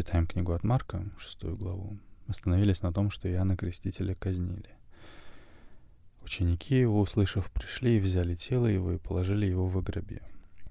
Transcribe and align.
Читаем 0.00 0.26
книгу 0.26 0.52
от 0.54 0.64
Марка, 0.64 1.04
шестую 1.18 1.58
главу. 1.58 1.98
Остановились 2.26 2.80
на 2.80 2.90
том, 2.90 3.10
что 3.10 3.30
Иоанна 3.30 3.54
Крестителя 3.54 4.14
казнили. 4.14 4.70
Ученики 6.22 6.74
его, 6.78 7.02
услышав, 7.02 7.52
пришли 7.52 7.98
и 7.98 8.00
взяли 8.00 8.34
тело 8.34 8.64
его 8.64 8.92
и 8.92 8.98
положили 8.98 9.44
его 9.44 9.66
в 9.68 9.82
гробе. 9.82 10.22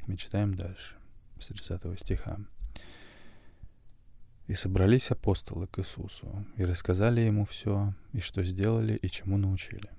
Мы 0.07 0.17
читаем 0.17 0.55
дальше, 0.55 0.95
с 1.39 1.45
30 1.45 1.99
стиха. 1.99 2.39
«И 4.47 4.55
собрались 4.55 5.11
апостолы 5.11 5.67
к 5.67 5.77
Иисусу, 5.77 6.43
и 6.57 6.63
рассказали 6.63 7.21
ему 7.21 7.45
все, 7.45 7.93
и 8.13 8.21
что 8.21 8.43
сделали, 8.43 8.95
и 8.95 9.11
чему 9.11 9.37
научили. 9.37 9.91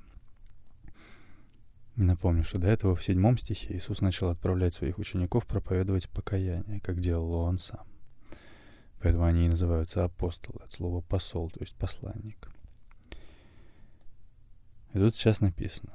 Напомню, 1.95 2.43
что 2.43 2.59
до 2.59 2.67
этого 2.67 2.97
в 2.97 3.05
седьмом 3.05 3.39
стихе 3.39 3.77
Иисус 3.77 4.01
начал 4.01 4.29
отправлять 4.29 4.75
своих 4.75 4.99
учеников 4.99 5.47
проповедовать 5.47 6.09
покаяние, 6.09 6.81
как 6.81 6.99
делал 6.99 7.33
он 7.35 7.59
сам. 7.59 7.90
Поэтому 9.01 9.25
они 9.25 9.47
и 9.47 9.49
называются 9.49 10.05
апостолы, 10.05 10.61
от 10.63 10.73
слова 10.73 11.01
посол, 11.01 11.51
то 11.51 11.61
есть 11.61 11.75
посланник. 11.75 12.51
И 14.93 14.99
тут 14.99 15.15
сейчас 15.15 15.41
написано. 15.41 15.93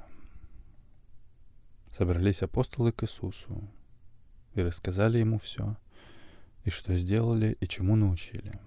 Собрались 1.96 2.42
апостолы 2.42 2.92
к 2.92 3.04
Иисусу 3.04 3.68
и 4.54 4.60
рассказали 4.60 5.18
ему 5.18 5.38
все, 5.38 5.76
и 6.64 6.70
что 6.70 6.94
сделали, 6.96 7.56
и 7.60 7.68
чему 7.68 7.94
научили. 7.94 8.58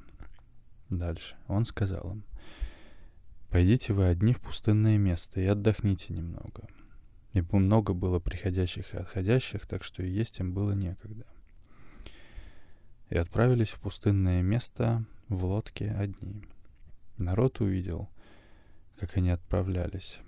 Дальше. 0.90 1.36
Он 1.48 1.66
сказал 1.66 2.12
им, 2.12 2.24
«Пойдите 3.50 3.94
вы 3.94 4.06
одни 4.06 4.34
в 4.34 4.40
пустынное 4.40 4.98
место 4.98 5.42
и 5.42 5.46
отдохните 5.46 6.14
немного, 6.14 6.68
Ибо 7.34 7.60
много 7.60 7.94
было 7.94 8.20
приходящих 8.20 8.94
и 8.94 8.98
отходящих, 8.98 9.68
так 9.68 9.84
что 9.84 10.02
и 10.02 10.10
есть 10.10 10.40
им 10.40 10.54
было 10.54 10.72
некогда. 10.72 11.26
И 13.10 13.18
отправились 13.18 13.70
в 13.70 13.80
пустынное 13.80 14.42
место 14.42 15.04
в 15.28 15.46
лодке 15.46 15.92
одни. 15.92 16.44
Народ 17.18 17.60
увидел, 17.60 18.10
как 19.00 19.18
они 19.18 19.30
отправлялись, 19.30 20.20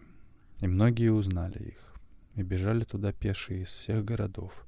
и 0.62 0.68
многие 0.68 1.12
узнали 1.12 1.70
их, 1.70 1.96
и 2.36 2.42
бежали 2.42 2.84
туда 2.84 3.14
пешие 3.14 3.64
из 3.64 3.70
всех 3.70 4.04
городов, 4.04 4.66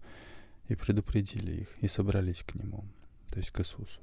и 0.68 0.76
предупредили 0.76 1.62
их, 1.62 1.78
и 1.80 1.88
собрались 1.88 2.44
к 2.44 2.56
нему, 2.56 2.86
то 3.30 3.40
есть 3.40 3.52
к 3.52 3.60
Иисусу. 3.60 4.00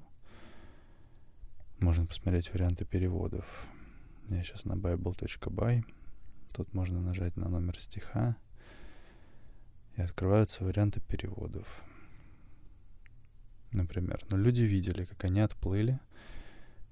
Можно 1.78 2.04
посмотреть 2.04 2.52
варианты 2.52 2.84
переводов. 2.84 3.66
Я 4.28 4.42
сейчас 4.42 4.64
на 4.64 4.74
bible.by 4.74 5.84
Тут 6.52 6.74
можно 6.74 7.00
нажать 7.00 7.36
на 7.36 7.48
номер 7.48 7.78
стиха, 7.78 8.36
и 9.96 10.02
открываются 10.02 10.64
варианты 10.64 11.00
переводов. 11.00 11.84
Например, 13.72 14.20
но 14.28 14.36
люди 14.36 14.62
видели, 14.62 15.04
как 15.04 15.24
они 15.24 15.40
отплыли, 15.40 16.00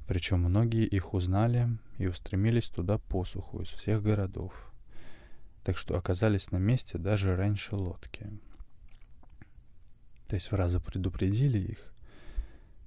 причем 0.07 0.41
многие 0.41 0.87
их 0.87 1.12
узнали 1.12 1.69
и 1.98 2.07
устремились 2.07 2.69
туда 2.69 2.98
посуху 2.98 3.61
из 3.61 3.69
всех 3.69 4.03
городов, 4.03 4.53
так 5.65 5.77
что 5.77 5.99
оказались 5.99 6.51
на 6.51 6.56
месте 6.56 6.99
даже 6.99 7.37
раньше 7.37 7.75
лодки. 7.75 8.27
То 10.29 10.34
есть 10.34 10.49
фраза 10.49 10.81
«предупредили 10.81 11.59
их» 11.59 11.93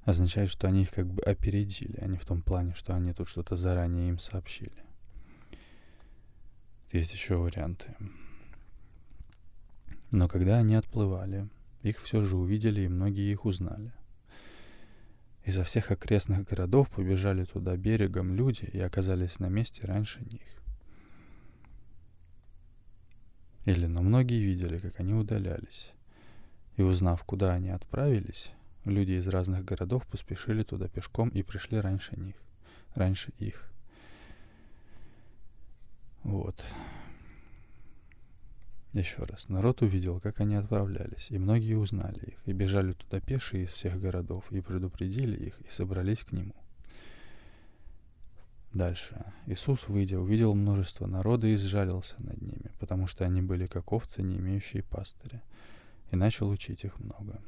означает, 0.04 0.50
что 0.50 0.68
они 0.68 0.84
их 0.84 0.92
как 0.92 1.08
бы 1.08 1.22
опередили, 1.24 2.00
а 2.02 2.08
не 2.08 2.18
в 2.18 2.26
том 2.26 2.42
плане, 2.42 2.74
что 2.74 2.96
они 2.96 3.14
тут 3.14 3.28
что-то 3.28 3.56
заранее 3.56 4.10
им 4.10 4.20
сообщили. 4.20 4.84
Есть 6.92 7.14
еще 7.14 7.36
варианты. 7.36 7.96
Но 10.12 10.28
когда 10.28 10.58
они 10.58 10.76
отплывали, 10.76 11.48
их 11.84 12.00
все 12.00 12.22
же 12.22 12.38
увидели, 12.38 12.82
и 12.82 12.88
многие 12.88 13.32
их 13.32 13.46
узнали. 13.46 13.92
Изо 15.44 15.64
всех 15.64 15.90
окрестных 15.92 16.48
городов 16.48 16.90
побежали 16.90 17.46
туда 17.46 17.76
берегом 17.76 18.36
люди 18.36 18.66
и 18.66 18.80
оказались 18.80 19.40
на 19.40 19.48
месте 19.48 19.86
раньше 19.86 20.20
них. 20.22 20.62
Или, 23.66 23.86
но 23.86 24.02
многие 24.02 24.44
видели, 24.44 24.78
как 24.78 25.00
они 25.00 25.14
удалялись. 25.14 25.92
И 26.78 26.84
узнав, 26.84 27.24
куда 27.24 27.54
они 27.54 27.70
отправились, 27.70 28.52
люди 28.86 29.14
из 29.14 29.28
разных 29.28 29.66
городов 29.66 30.06
поспешили 30.08 30.64
туда 30.64 30.88
пешком 30.88 31.30
и 31.30 31.44
пришли 31.44 31.80
раньше 31.80 32.16
них, 32.20 32.36
раньше 32.96 33.32
их. 33.38 33.72
Вот. 36.24 36.64
Еще 38.94 39.24
раз. 39.24 39.48
Народ 39.48 39.82
увидел, 39.82 40.20
как 40.20 40.42
они 40.42 40.56
отправлялись, 40.56 41.28
и 41.30 41.38
многие 41.38 41.76
узнали 41.76 42.20
их, 42.26 42.40
и 42.46 42.52
бежали 42.52 42.92
туда 42.92 43.22
пешие 43.22 43.64
из 43.64 43.70
всех 43.70 44.00
городов, 44.02 44.52
и 44.52 44.60
предупредили 44.60 45.38
их, 45.38 45.62
и 45.62 45.72
собрались 45.72 46.20
к 46.20 46.34
нему. 46.34 46.56
Дальше. 48.74 49.26
Иисус, 49.48 49.88
выйдя, 49.88 50.20
увидел 50.20 50.56
множество 50.56 51.08
народа 51.08 51.48
и 51.48 51.56
сжалился 51.56 52.16
над 52.20 52.42
ними, 52.42 52.72
потому 52.80 53.08
что 53.08 53.26
они 53.26 53.42
были 53.42 53.66
как 53.66 53.92
овцы, 53.94 54.22
не 54.22 54.38
имеющие 54.38 54.84
пастыря, 54.84 55.42
и 56.12 56.18
начал 56.18 56.50
учить 56.50 56.84
их 56.84 57.00
много. 57.00 57.42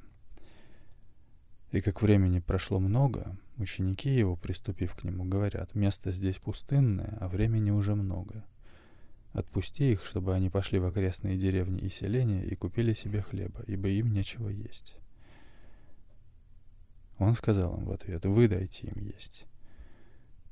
И 1.71 1.81
как 1.81 2.01
времени 2.01 2.39
прошло 2.39 2.79
много, 2.79 3.35
ученики 3.57 4.09
его, 4.09 4.35
приступив 4.35 4.95
к 4.95 5.03
нему, 5.03 5.25
говорят, 5.25 5.75
место 5.75 6.11
здесь 6.11 6.37
пустынное, 6.37 7.17
а 7.19 7.27
времени 7.27 7.71
уже 7.71 7.95
много. 7.95 8.45
Отпусти 9.33 9.91
их, 9.91 10.05
чтобы 10.05 10.35
они 10.35 10.49
пошли 10.51 10.77
в 10.77 10.85
окрестные 10.85 11.37
деревни 11.37 11.81
и 11.81 11.89
селения 11.89 12.45
и 12.45 12.55
купили 12.55 12.93
себе 12.93 13.21
хлеба, 13.21 13.63
ибо 13.65 13.89
им 13.89 14.11
нечего 14.11 14.47
есть. 14.47 14.95
Он 17.17 17.33
сказал 17.33 17.77
им 17.77 17.85
в 17.85 17.91
ответ, 17.91 18.25
вы 18.25 18.47
дайте 18.47 18.87
им 18.87 19.01
есть. 19.01 19.45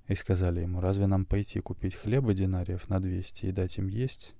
И 0.08 0.16
сказали 0.16 0.62
ему, 0.62 0.81
разве 0.81 1.06
нам 1.06 1.25
пойти 1.25 1.59
купить 1.59 1.94
хлеба 1.94 2.34
динариев 2.34 2.90
на 2.90 3.00
200 3.00 3.46
и 3.46 3.52
дать 3.52 3.78
им 3.78 3.88
есть? 3.88 4.34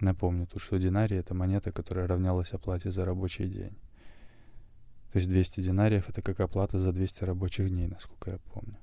Напомню 0.00 0.46
тут, 0.46 0.62
что 0.62 0.78
динарий— 0.78 1.16
это 1.18 1.34
монета, 1.34 1.72
которая 1.72 2.06
равнялась 2.06 2.52
оплате 2.52 2.90
за 2.90 3.04
рабочий 3.04 3.48
день. 3.48 3.76
То 5.12 5.18
есть 5.18 5.28
200 5.28 5.60
динариев— 5.60 6.08
это 6.08 6.22
как 6.22 6.40
оплата 6.40 6.78
за 6.78 6.92
200 6.92 7.24
рабочих 7.24 7.68
дней, 7.68 7.88
насколько 7.88 8.30
я 8.30 8.38
помню. 8.38 8.78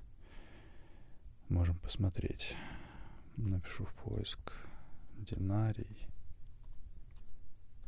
Можем 1.47 1.77
посмотреть. 1.77 2.55
Напишу 3.41 3.85
в 3.85 3.93
поиск 3.93 4.51
динарий. 5.15 6.05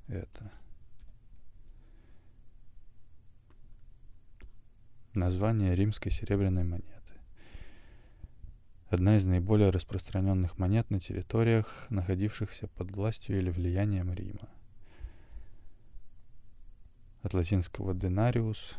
Это. 0.07 0.49
Название 5.13 5.75
римской 5.75 6.09
серебряной 6.09 6.63
монеты. 6.63 6.87
Одна 8.89 9.17
из 9.17 9.25
наиболее 9.25 9.71
распространенных 9.71 10.57
монет 10.57 10.89
на 10.89 11.01
территориях, 11.01 11.85
находившихся 11.89 12.69
под 12.69 12.95
властью 12.95 13.37
или 13.37 13.49
влиянием 13.49 14.13
Рима. 14.13 14.47
От 17.23 17.33
латинского 17.33 17.93
«denaриус» 17.93 18.77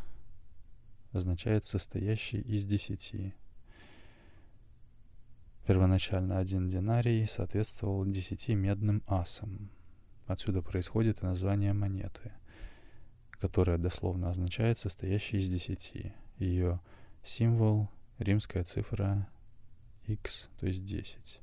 означает 1.13 1.67
«состоящий 1.67 2.41
из 2.41 2.65
десяти». 2.65 3.35
Первоначально 5.67 6.39
один 6.39 6.69
динарий 6.69 7.25
соответствовал 7.25 8.05
десяти 8.05 8.57
медным 8.57 9.03
асам. 9.07 9.71
Отсюда 10.27 10.61
происходит 10.61 11.23
и 11.23 11.27
название 11.27 11.73
монеты, 11.73 12.33
которая 13.31 13.79
дословно 13.79 14.31
означает 14.31 14.79
«состоящий 14.79 15.37
из 15.37 15.49
десяти». 15.49 16.15
Ее 16.39 16.81
символ— 17.25 17.89
римская 18.19 18.65
цифра 18.65 19.29
x, 20.07 20.49
то 20.59 20.67
есть 20.67 20.85
10. 20.85 21.41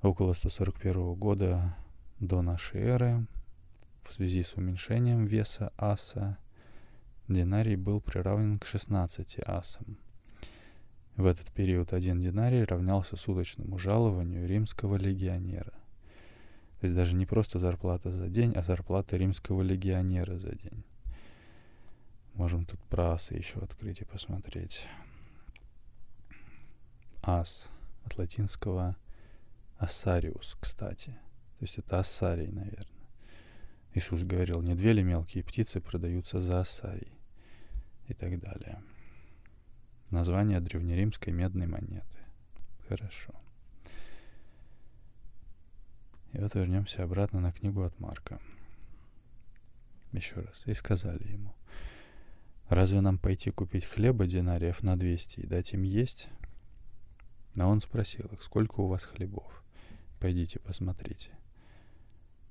Около 0.00 0.32
141 0.32 1.14
года 1.16 1.76
до 2.18 2.40
нашей 2.40 2.80
эры 2.80 3.26
в 4.04 4.14
связи 4.14 4.42
с 4.42 4.54
уменьшением 4.54 5.26
веса 5.26 5.70
аса 5.76 6.38
динарий 7.26 7.76
был 7.76 8.00
приравнен 8.00 8.58
к 8.58 8.64
16 8.64 9.40
асам— 9.44 9.98
в 11.18 11.26
этот 11.26 11.50
период 11.50 11.92
один 11.92 12.20
динарий 12.20 12.62
равнялся 12.62 13.16
суточному 13.16 13.76
жалованию 13.76 14.46
римского 14.46 14.94
легионера. 14.94 15.72
То 16.80 16.86
есть 16.86 16.94
даже 16.94 17.14
не 17.14 17.26
просто 17.26 17.58
зарплата 17.58 18.12
за 18.12 18.28
день, 18.28 18.52
а 18.54 18.62
зарплата 18.62 19.16
римского 19.16 19.62
легионера 19.62 20.38
за 20.38 20.52
день. 20.52 20.84
Можем 22.34 22.64
тут 22.64 22.80
про 22.84 23.14
асы 23.14 23.34
еще 23.34 23.58
открыть 23.58 24.00
и 24.00 24.04
посмотреть. 24.04 24.86
Ас 27.20 27.68
от 28.04 28.16
латинского 28.16 28.94
ассариус, 29.76 30.56
кстати. 30.60 31.10
То 31.58 31.64
есть 31.64 31.78
это 31.78 31.98
ассарий, 31.98 32.46
наверное. 32.46 32.86
Иисус 33.92 34.22
говорил, 34.22 34.62
не 34.62 34.76
две 34.76 34.92
ли 34.92 35.02
мелкие 35.02 35.42
птицы 35.42 35.80
продаются 35.80 36.40
за 36.40 36.60
ассарий 36.60 37.10
и 38.06 38.14
так 38.14 38.38
далее. 38.38 38.80
Название 40.10 40.60
древнеримской 40.60 41.32
медной 41.32 41.66
монеты. 41.66 42.18
Хорошо. 42.88 43.34
И 46.32 46.38
вот 46.38 46.54
вернемся 46.54 47.04
обратно 47.04 47.40
на 47.40 47.52
книгу 47.52 47.82
от 47.82 47.98
Марка. 48.00 48.40
Еще 50.12 50.36
раз. 50.36 50.62
И 50.66 50.74
сказали 50.74 51.26
ему, 51.30 51.54
Разве 52.68 53.00
нам 53.00 53.16
пойти 53.16 53.50
купить 53.50 53.86
хлеба 53.86 54.26
динариев 54.26 54.82
на 54.82 54.98
200 54.98 55.40
и 55.40 55.46
дать 55.46 55.72
им 55.72 55.82
есть? 55.82 56.28
Но 57.54 57.70
он 57.70 57.80
спросил 57.80 58.26
их, 58.26 58.42
сколько 58.42 58.80
у 58.80 58.88
вас 58.88 59.04
хлебов? 59.04 59.62
Пойдите 60.20 60.58
посмотрите. 60.58 61.30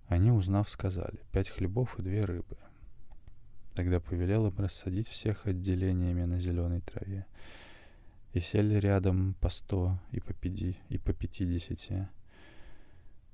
Они, 0.08 0.32
узнав, 0.32 0.70
сказали, 0.70 1.20
пять 1.32 1.50
хлебов 1.50 2.00
и 2.00 2.02
две 2.02 2.26
рыбы. 2.26 2.58
Тогда 3.78 4.00
повелел 4.00 4.48
им 4.48 4.56
рассадить 4.58 5.08
всех 5.08 5.46
отделениями 5.46 6.24
на 6.24 6.40
зеленой 6.40 6.82
траве. 6.82 7.28
И 8.34 8.40
сели 8.40 8.74
рядом 8.80 9.36
по 9.36 9.50
сто 9.50 10.00
и 10.12 10.20
по, 10.20 10.34
пяти, 10.34 10.80
и 10.90 10.98
по 10.98 11.14
пятидесяти. 11.14 12.08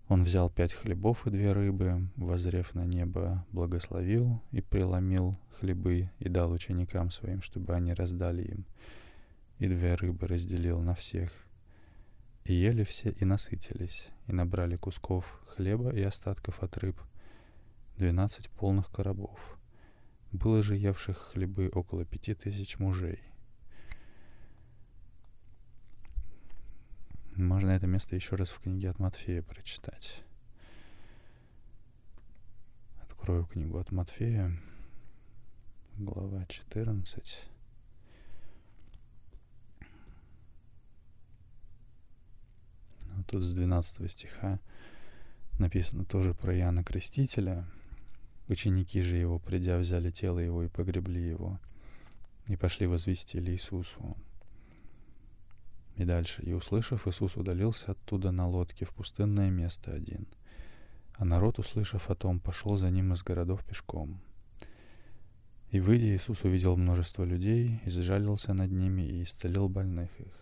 Он 0.09 0.25
взял 0.25 0.49
пять 0.49 0.73
хлебов 0.73 1.25
и 1.25 1.29
две 1.29 1.53
рыбы, 1.53 2.09
возрев 2.17 2.75
на 2.75 2.83
небо, 2.83 3.45
благословил 3.53 4.41
и 4.51 4.59
преломил 4.59 5.39
хлебы 5.59 6.09
и 6.19 6.27
дал 6.27 6.51
ученикам 6.51 7.09
своим, 7.09 7.41
чтобы 7.41 7.73
они 7.73 7.93
раздали 7.93 8.43
им. 8.43 8.65
И 9.59 9.67
две 9.69 9.95
рыбы 9.95 10.27
разделил 10.27 10.81
на 10.81 10.93
всех. 10.93 11.31
И 12.43 12.53
ели 12.53 12.83
все 12.83 13.11
и 13.11 13.23
насытились, 13.23 14.09
и 14.27 14.33
набрали 14.33 14.75
кусков 14.75 15.41
хлеба 15.55 15.91
и 15.91 16.01
остатков 16.01 16.61
от 16.61 16.77
рыб, 16.79 16.99
двенадцать 17.95 18.49
полных 18.49 18.91
коробов. 18.91 19.57
Было 20.33 20.63
же 20.63 20.75
евших 20.75 21.15
хлебы 21.15 21.69
около 21.71 22.05
пяти 22.05 22.33
тысяч 22.33 22.79
мужей. 22.79 23.19
Можно 27.35 27.69
это 27.69 27.85
место 27.85 28.15
еще 28.15 28.35
раз 28.35 28.49
в 28.49 28.59
книге 28.59 28.89
от 28.89 28.97
Матфея 28.97 29.43
прочитать. 29.43 30.23
Открою 33.03 33.45
книгу 33.45 33.77
от 33.77 33.91
Матфея, 33.91 34.59
глава 35.97 36.45
14. 36.47 37.47
Ну, 43.05 43.23
тут 43.25 43.43
с 43.43 43.53
12 43.53 44.11
стиха 44.11 44.59
написано 45.59 46.05
тоже 46.05 46.33
про 46.33 46.57
Иоанна 46.57 46.83
Крестителя. 46.83 47.67
Ученики 48.49 49.01
же 49.01 49.15
его, 49.15 49.39
придя, 49.39 49.77
взяли 49.77 50.11
тело 50.11 50.39
его 50.39 50.63
и 50.63 50.67
погребли 50.67 51.21
его, 51.21 51.59
и 52.47 52.55
пошли 52.55 52.87
возвестили 52.87 53.51
Иисусу. 53.51 54.17
И 55.95 56.05
дальше. 56.05 56.41
«И 56.43 56.53
услышав, 56.53 57.07
Иисус 57.07 57.35
удалился 57.35 57.91
оттуда 57.91 58.31
на 58.31 58.47
лодке 58.47 58.85
в 58.85 58.93
пустынное 58.93 59.49
место 59.49 59.93
один. 59.93 60.27
А 61.13 61.25
народ, 61.25 61.59
услышав 61.59 62.09
о 62.09 62.15
том, 62.15 62.39
пошел 62.39 62.77
за 62.77 62.89
ним 62.89 63.13
из 63.13 63.21
городов 63.21 63.63
пешком. 63.63 64.19
И, 65.69 65.79
выйдя, 65.79 66.15
Иисус 66.15 66.43
увидел 66.43 66.75
множество 66.75 67.23
людей, 67.23 67.79
и 67.85 67.89
сжалился 67.89 68.53
над 68.53 68.71
ними 68.71 69.03
и 69.03 69.23
исцелил 69.23 69.69
больных 69.69 70.09
их. 70.19 70.33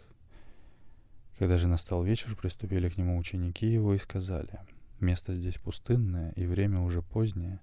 Когда 1.37 1.57
же 1.57 1.67
настал 1.67 2.03
вечер, 2.03 2.35
приступили 2.35 2.87
к 2.89 2.97
нему 2.97 3.17
ученики 3.17 3.65
его 3.65 3.93
и 3.93 3.97
сказали, 3.97 4.59
«Место 4.99 5.35
здесь 5.35 5.57
пустынное, 5.57 6.31
и 6.33 6.45
время 6.45 6.81
уже 6.81 7.01
позднее. 7.01 7.59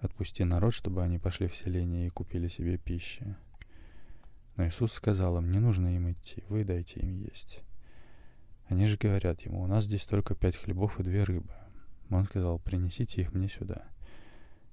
Отпусти 0.00 0.44
народ, 0.44 0.74
чтобы 0.74 1.02
они 1.02 1.18
пошли 1.18 1.48
в 1.48 1.56
селение 1.56 2.06
и 2.06 2.10
купили 2.10 2.48
себе 2.48 2.78
пищи». 2.78 3.36
Но 4.58 4.66
Иисус 4.66 4.92
сказал 4.92 5.38
им, 5.38 5.52
не 5.52 5.60
нужно 5.60 5.94
им 5.94 6.10
идти, 6.10 6.42
вы 6.48 6.64
дайте 6.64 6.98
им 6.98 7.14
есть. 7.14 7.60
Они 8.66 8.86
же 8.86 8.98
говорят 8.98 9.40
ему, 9.42 9.62
у 9.62 9.68
нас 9.68 9.84
здесь 9.84 10.04
только 10.04 10.34
пять 10.34 10.56
хлебов 10.56 10.98
и 10.98 11.04
две 11.04 11.22
рыбы. 11.22 11.52
Он 12.10 12.24
сказал, 12.24 12.58
принесите 12.58 13.22
их 13.22 13.32
мне 13.32 13.48
сюда. 13.48 13.84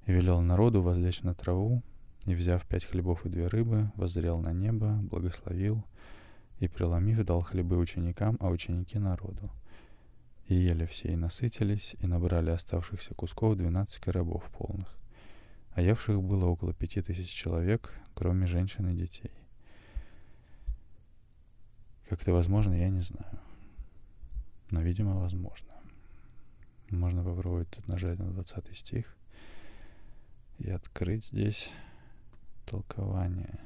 И 0.08 0.12
велел 0.12 0.42
народу 0.42 0.82
возлечь 0.82 1.22
на 1.22 1.36
траву, 1.36 1.84
и, 2.26 2.34
взяв 2.34 2.66
пять 2.66 2.84
хлебов 2.84 3.28
и 3.28 3.30
две 3.30 3.46
рыбы, 3.46 3.92
воззрел 3.96 4.40
на 4.40 4.54
небо, 4.54 5.00
благословил, 5.04 5.86
и, 6.58 6.68
преломив, 6.68 7.24
дал 7.24 7.42
хлебы 7.42 7.78
ученикам, 7.78 8.38
а 8.40 8.50
ученики 8.50 8.98
народу. 8.98 9.52
И 10.48 10.56
ели 10.56 10.88
все, 10.88 11.10
и 11.10 11.16
насытились, 11.16 11.96
и 12.00 12.08
набрали 12.08 12.50
оставшихся 12.50 13.14
кусков 13.14 13.56
двенадцать 13.56 14.00
коробов 14.00 14.50
полных. 14.58 14.98
А 15.76 15.82
евших 15.82 16.24
было 16.24 16.46
около 16.46 16.74
пяти 16.74 17.02
тысяч 17.02 17.30
человек, 17.30 17.94
кроме 18.14 18.46
женщин 18.46 18.88
и 18.88 18.96
детей. 18.96 19.32
Как 22.08 22.22
это 22.22 22.32
возможно, 22.32 22.74
я 22.74 22.88
не 22.88 23.02
знаю. 23.02 23.40
Но, 24.72 24.82
видимо, 24.82 25.20
возможно. 25.20 25.74
Можно 26.92 27.26
попробовать 27.26 27.70
тут 27.72 27.90
нажать 27.90 28.18
на 28.20 28.32
20 28.32 28.78
стих 28.78 29.18
и 30.60 30.70
открыть 30.70 31.26
здесь 31.26 31.70
толкование. 32.66 33.60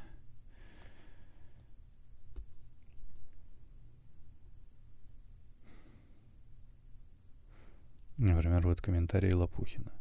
Например, 8.17 8.65
вот 8.65 8.81
комментарий 8.81 9.33
Лопухина. 9.33 9.98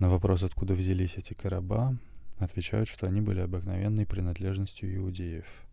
На 0.00 0.08
вопрос, 0.08 0.42
откуда 0.42 0.74
взялись 0.74 1.16
эти 1.16 1.34
короба, 1.34 1.96
отвечают, 2.38 2.88
что 2.88 3.06
они 3.06 3.20
были 3.20 3.38
обыкновенной 3.38 4.06
принадлежностью 4.06 4.92
иудеев– 4.96 5.46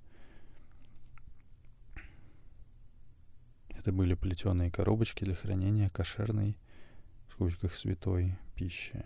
Это 3.87 3.95
были 3.95 4.15
плетеные 4.15 4.69
коробочки 4.69 5.23
для 5.23 5.33
хранения 5.33 5.87
кошерной, 5.87 6.57
в 7.29 7.31
скобочках 7.31 7.73
святой, 7.73 8.35
пищи. 8.53 9.05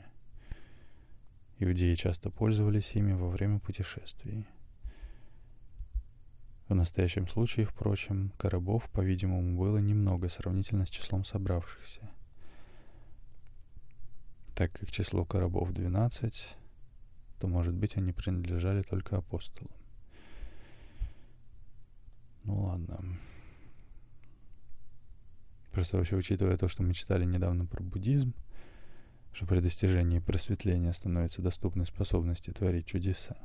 Иудеи 1.60 1.94
часто 1.94 2.32
пользовались 2.32 2.96
ими 2.96 3.14
во 3.14 3.30
время 3.30 3.60
путешествий. 3.60 4.48
В 6.68 6.74
настоящем 6.74 7.28
случае, 7.28 7.68
впрочем, 7.68 8.32
коробов, 8.40 8.90
по-видимому, 8.90 9.56
было 9.56 9.78
немного 9.78 10.30
сравнительно 10.30 10.88
с 10.88 10.90
числом 10.90 11.26
собравшихся. 11.26 12.10
Так 14.56 14.71
как 14.74 14.92
число 14.92 15.25
коробов 15.25 15.74
12, 15.74 16.57
то, 17.39 17.48
может 17.48 17.74
быть, 17.74 17.98
они 17.98 18.12
принадлежали 18.12 18.83
только 18.83 19.18
апостолам. 19.18 19.71
Ну 22.44 22.62
ладно. 22.63 23.18
Просто 25.71 25.98
вообще 25.98 26.15
учитывая 26.18 26.57
то, 26.57 26.68
что 26.68 26.83
мы 26.83 26.94
читали 26.94 27.24
недавно 27.24 27.65
про 27.65 27.81
буддизм, 27.81 28.33
что 29.31 29.45
при 29.45 29.62
достижении 29.62 30.19
просветления 30.19 30.92
становятся 30.92 31.42
доступны 31.42 31.86
способности 31.86 32.51
творить 32.51 32.86
чудеса. 32.86 33.38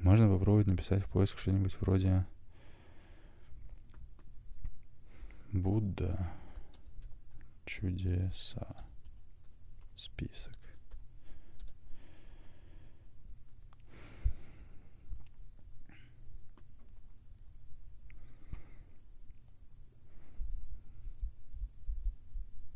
Можно 0.00 0.28
попробовать 0.28 0.66
написать 0.66 1.02
в 1.02 1.08
поиск 1.08 1.38
что-нибудь 1.38 1.80
вроде 1.80 2.26
Будда 5.52 6.30
чудеса 7.64 8.85
список. 9.96 10.52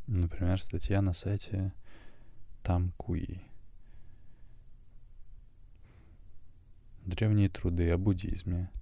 Например, 0.06 0.60
статья 0.60 1.02
на 1.02 1.12
сайте 1.12 1.72
Тамкуи. 2.64 3.42
Древние 7.06 7.48
труды 7.48 7.90
о 7.90 7.96
буддизме, 7.96 8.72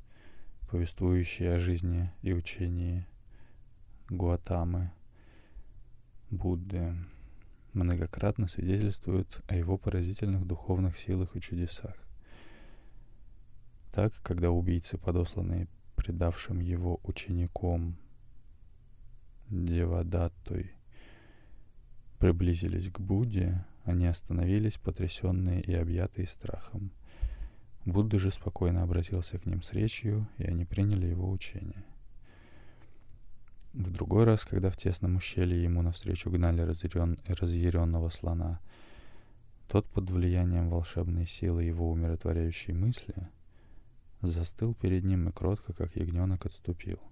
повествующие 0.71 1.55
о 1.55 1.59
жизни 1.59 2.11
и 2.23 2.33
учении 2.33 3.07
Гуатамы, 4.09 4.91
Будды, 6.31 6.95
многократно 7.73 8.49
свидетельствуют 8.49 9.43
о 9.47 9.57
его 9.57 9.79
поразительных 9.79 10.47
духовных 10.47 10.99
силах 10.99 11.35
и 11.37 11.41
чудесах. 11.41 11.97
Так, 13.93 14.15
когда 14.23 14.51
убийцы, 14.51 14.99
подосланные 14.99 15.69
предавшим 15.97 16.61
его 16.61 17.01
учеником 17.03 17.97
Девадаттой, 19.51 20.73
приблизились 22.19 22.91
к 22.91 23.01
Будде, 23.01 23.65
они 23.85 24.07
остановились, 24.07 24.77
потрясенные 24.77 25.63
и 25.63 25.73
объятые 25.73 26.27
страхом. 26.27 26.93
Будда 27.87 28.19
же 28.19 28.31
спокойно 28.31 28.83
обратился 28.83 29.39
к 29.39 29.47
ним 29.47 29.63
с 29.63 29.73
речью, 29.73 30.29
и 30.37 30.45
они 30.45 30.67
приняли 30.67 31.07
его 31.07 31.31
учение. 31.31 31.85
В 33.79 33.91
другой 33.91 34.25
раз, 34.25 34.45
когда 34.45 34.71
в 34.71 34.77
тесном 34.77 35.17
ущелье 35.17 35.63
ему 35.63 35.83
навстречу 35.83 36.31
гнали 36.31 36.61
разъярен, 36.61 37.19
разъяренного 37.27 38.11
слона, 38.11 38.61
тот 39.69 39.87
под 39.87 40.11
влиянием 40.11 40.69
волшебной 40.69 41.27
силы 41.27 41.63
его 41.65 41.91
умиротворяющей 41.91 42.75
мысли 42.75 43.15
застыл 44.21 44.75
перед 44.75 45.05
ним 45.05 45.29
и 45.29 45.33
кротко, 45.33 45.73
как 45.73 45.97
ягненок, 45.97 46.45
отступил— 46.45 46.99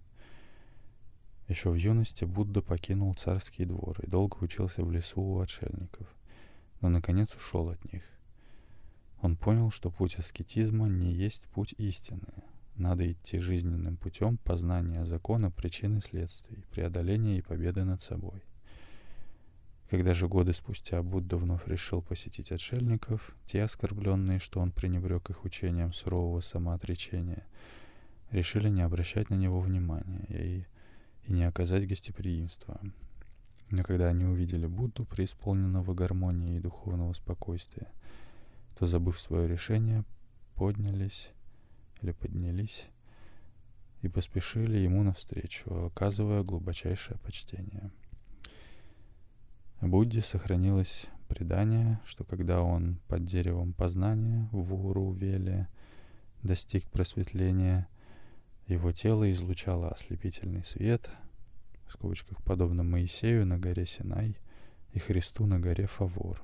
еще 1.48 1.70
в 1.70 1.74
юности 1.76 2.24
Будда 2.24 2.60
покинул 2.60 3.14
царский 3.14 3.64
двор 3.64 4.00
и 4.00 4.08
долго 4.08 4.38
учился 4.40 4.84
в 4.84 4.90
лесу 4.90 5.20
у 5.20 5.38
отшельников, 5.38 6.08
но 6.80 6.88
наконец 6.88 7.32
ушел 7.34 7.68
от 7.68 7.92
них. 7.92 8.02
Он 9.22 9.36
понял, 9.36 9.70
что 9.70 9.90
путь 9.90 10.16
аскетизма 10.16 10.88
не 10.88 11.12
есть 11.12 11.44
путь 11.54 11.72
истины. 11.78 12.26
Надо 12.76 13.10
идти 13.10 13.38
жизненным 13.38 13.96
путем 13.96 14.36
познания 14.36 15.06
закона 15.06 15.50
причин 15.50 15.96
и 15.96 16.02
следствий, 16.02 16.62
преодоления 16.70 17.38
и 17.38 17.42
победы 17.42 17.84
над 17.84 18.02
собой. 18.02 18.42
Когда 19.88 20.12
же 20.12 20.28
годы 20.28 20.52
спустя 20.52 21.02
Будда 21.02 21.38
вновь 21.38 21.66
решил 21.66 22.02
посетить 22.02 22.52
отшельников, 22.52 23.34
те 23.46 23.62
оскорбленные, 23.62 24.40
что 24.40 24.60
он 24.60 24.72
пренебрег 24.72 25.30
их 25.30 25.44
учением 25.44 25.94
сурового 25.94 26.40
самоотречения, 26.40 27.46
решили 28.30 28.68
не 28.68 28.82
обращать 28.82 29.30
на 29.30 29.36
него 29.36 29.60
внимания 29.60 30.26
и, 30.28 30.66
и 31.24 31.32
не 31.32 31.44
оказать 31.44 31.88
гостеприимства. 31.88 32.80
Но 33.70 33.84
когда 33.84 34.08
они 34.08 34.26
увидели 34.26 34.66
Будду, 34.66 35.06
преисполненного 35.06 35.94
гармонии 35.94 36.56
и 36.56 36.60
духовного 36.60 37.14
спокойствия, 37.14 37.88
то, 38.78 38.86
забыв 38.86 39.18
свое 39.18 39.48
решение, 39.48 40.04
поднялись 40.56 41.30
или 42.02 42.12
поднялись 42.12 42.86
и 44.02 44.08
поспешили 44.08 44.78
ему 44.78 45.02
навстречу, 45.02 45.86
оказывая 45.86 46.42
глубочайшее 46.42 47.18
почтение. 47.18 47.90
Будде 49.80 50.22
сохранилось 50.22 51.06
предание, 51.28 52.00
что 52.06 52.24
когда 52.24 52.62
он 52.62 52.98
под 53.08 53.24
деревом 53.24 53.72
познания 53.72 54.48
в 54.52 54.74
Урувеле 54.74 55.68
достиг 56.42 56.88
просветления, 56.90 57.88
его 58.66 58.92
тело 58.92 59.30
излучало 59.30 59.90
ослепительный 59.90 60.64
свет, 60.64 61.10
в 61.86 61.92
скобочках 61.92 62.42
подобно 62.42 62.82
Моисею 62.82 63.46
на 63.46 63.58
горе 63.58 63.86
Синай 63.86 64.36
и 64.92 64.98
Христу 64.98 65.46
на 65.46 65.60
горе 65.60 65.86
Фавор. 65.86 66.42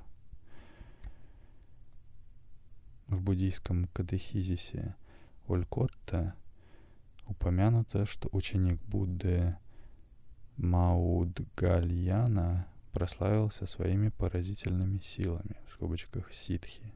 В 3.08 3.20
буддийском 3.20 3.88
катехизисе 3.88 4.94
Олькотта 5.46 6.34
упомянуто, 7.26 8.06
что 8.06 8.28
ученик 8.32 8.80
Будды 8.82 9.56
Маудгальяна 10.56 12.66
прославился 12.92 13.66
своими 13.66 14.10
поразительными 14.10 14.98
силами, 14.98 15.56
в 15.66 15.72
скобочках 15.72 16.32
ситхи. 16.32 16.92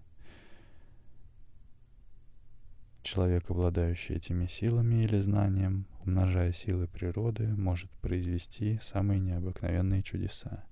Человек, 3.03 3.51
обладающий 3.51 4.17
этими 4.17 4.47
силами 4.47 5.05
или 5.05 5.21
знанием, 5.21 5.87
умножая 6.05 6.53
силы 6.53 6.89
природы, 6.89 7.47
может 7.47 7.91
произвести 8.03 8.79
самые 8.83 9.21
необыкновенные 9.21 10.03
чудеса. 10.03 10.65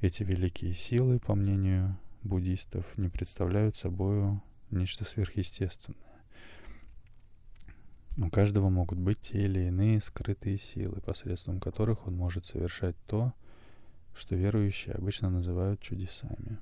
Эти 0.00 0.22
великие 0.22 0.74
силы, 0.74 1.18
по 1.18 1.34
мнению 1.34 1.98
буддистов, 2.22 2.86
не 2.96 3.08
представляют 3.08 3.76
собой 3.76 4.40
нечто 4.72 5.04
сверхъестественное. 5.04 5.98
У 8.18 8.28
каждого 8.28 8.68
могут 8.68 8.98
быть 8.98 9.20
те 9.20 9.44
или 9.44 9.68
иные 9.68 10.00
скрытые 10.00 10.58
силы, 10.58 11.00
посредством 11.00 11.60
которых 11.60 12.06
он 12.06 12.14
может 12.16 12.44
совершать 12.44 12.96
то, 13.06 13.32
что 14.14 14.36
верующие 14.36 14.94
обычно 14.94 15.30
называют 15.30 15.80
чудесами. 15.80 16.58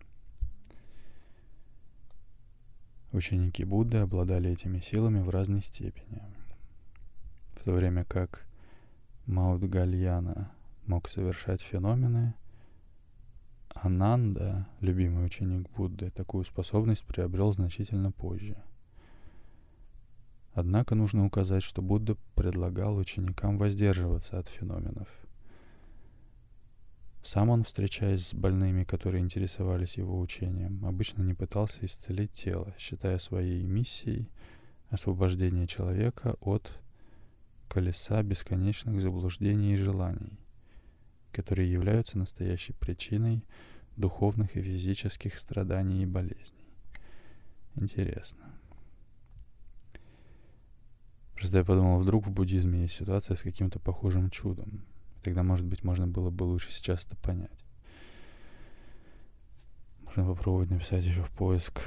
Ученики 3.12 3.64
Будды 3.64 3.98
обладали 3.98 4.50
этими 4.50 4.78
силами 4.78 5.20
в 5.20 5.30
разной 5.30 5.62
степени. 5.62 6.22
В 7.54 7.64
то 7.64 7.72
время 7.72 8.04
как 8.04 8.46
Маудгальяна 9.26 10.52
мог 10.86 11.08
совершать 11.08 11.60
феномены, 11.60 12.34
Ананда, 13.82 14.66
любимый 14.80 15.24
ученик 15.24 15.70
Будды, 15.70 16.10
такую 16.10 16.44
способность 16.44 17.04
приобрел 17.04 17.52
значительно 17.52 18.12
позже– 18.12 18.56
Однако 20.52 20.94
нужно 20.94 21.24
указать, 21.24 21.62
что 21.62 21.80
Будда 21.80 22.16
предлагал 22.34 22.96
ученикам 22.96 23.56
воздерживаться 23.56 24.38
от 24.38 24.48
феноменов. 24.48 25.08
Сам 27.22 27.50
он, 27.50 27.64
встречаясь 27.64 28.28
с 28.28 28.34
больными, 28.34 28.82
которые 28.82 29.22
интересовались 29.22 29.96
его 29.96 30.18
учением, 30.18 30.84
обычно 30.84 31.22
не 31.22 31.34
пытался 31.34 31.84
исцелить 31.84 32.32
тело, 32.32 32.74
считая 32.78 33.18
своей 33.18 33.62
миссией 33.62 34.28
освобождение 34.88 35.66
человека 35.66 36.36
от 36.40 36.72
колеса 37.68 38.22
бесконечных 38.22 39.00
заблуждений 39.00 39.74
и 39.74 39.76
желаний, 39.76 40.40
которые 41.30 41.70
являются 41.70 42.18
настоящей 42.18 42.72
причиной 42.72 43.44
духовных 43.96 44.56
и 44.56 44.62
физических 44.62 45.38
страданий 45.38 46.02
и 46.02 46.06
болезней. 46.06 46.66
Интересно. 47.76 48.52
Просто 51.34 51.58
я 51.58 51.64
подумал, 51.64 51.98
вдруг 51.98 52.26
в 52.26 52.30
буддизме 52.30 52.82
есть 52.82 52.94
ситуация 52.94 53.34
с 53.34 53.42
каким-то 53.42 53.78
похожим 53.78 54.28
чудом. 54.30 54.84
Тогда, 55.22 55.42
может 55.42 55.66
быть, 55.66 55.84
можно 55.84 56.06
было 56.06 56.30
бы 56.30 56.44
лучше 56.44 56.70
сейчас 56.70 57.06
это 57.06 57.16
понять. 57.16 57.64
Можно 60.02 60.26
попробовать 60.26 60.70
написать 60.70 61.04
еще 61.04 61.22
в 61.22 61.30
поиск. 61.30 61.80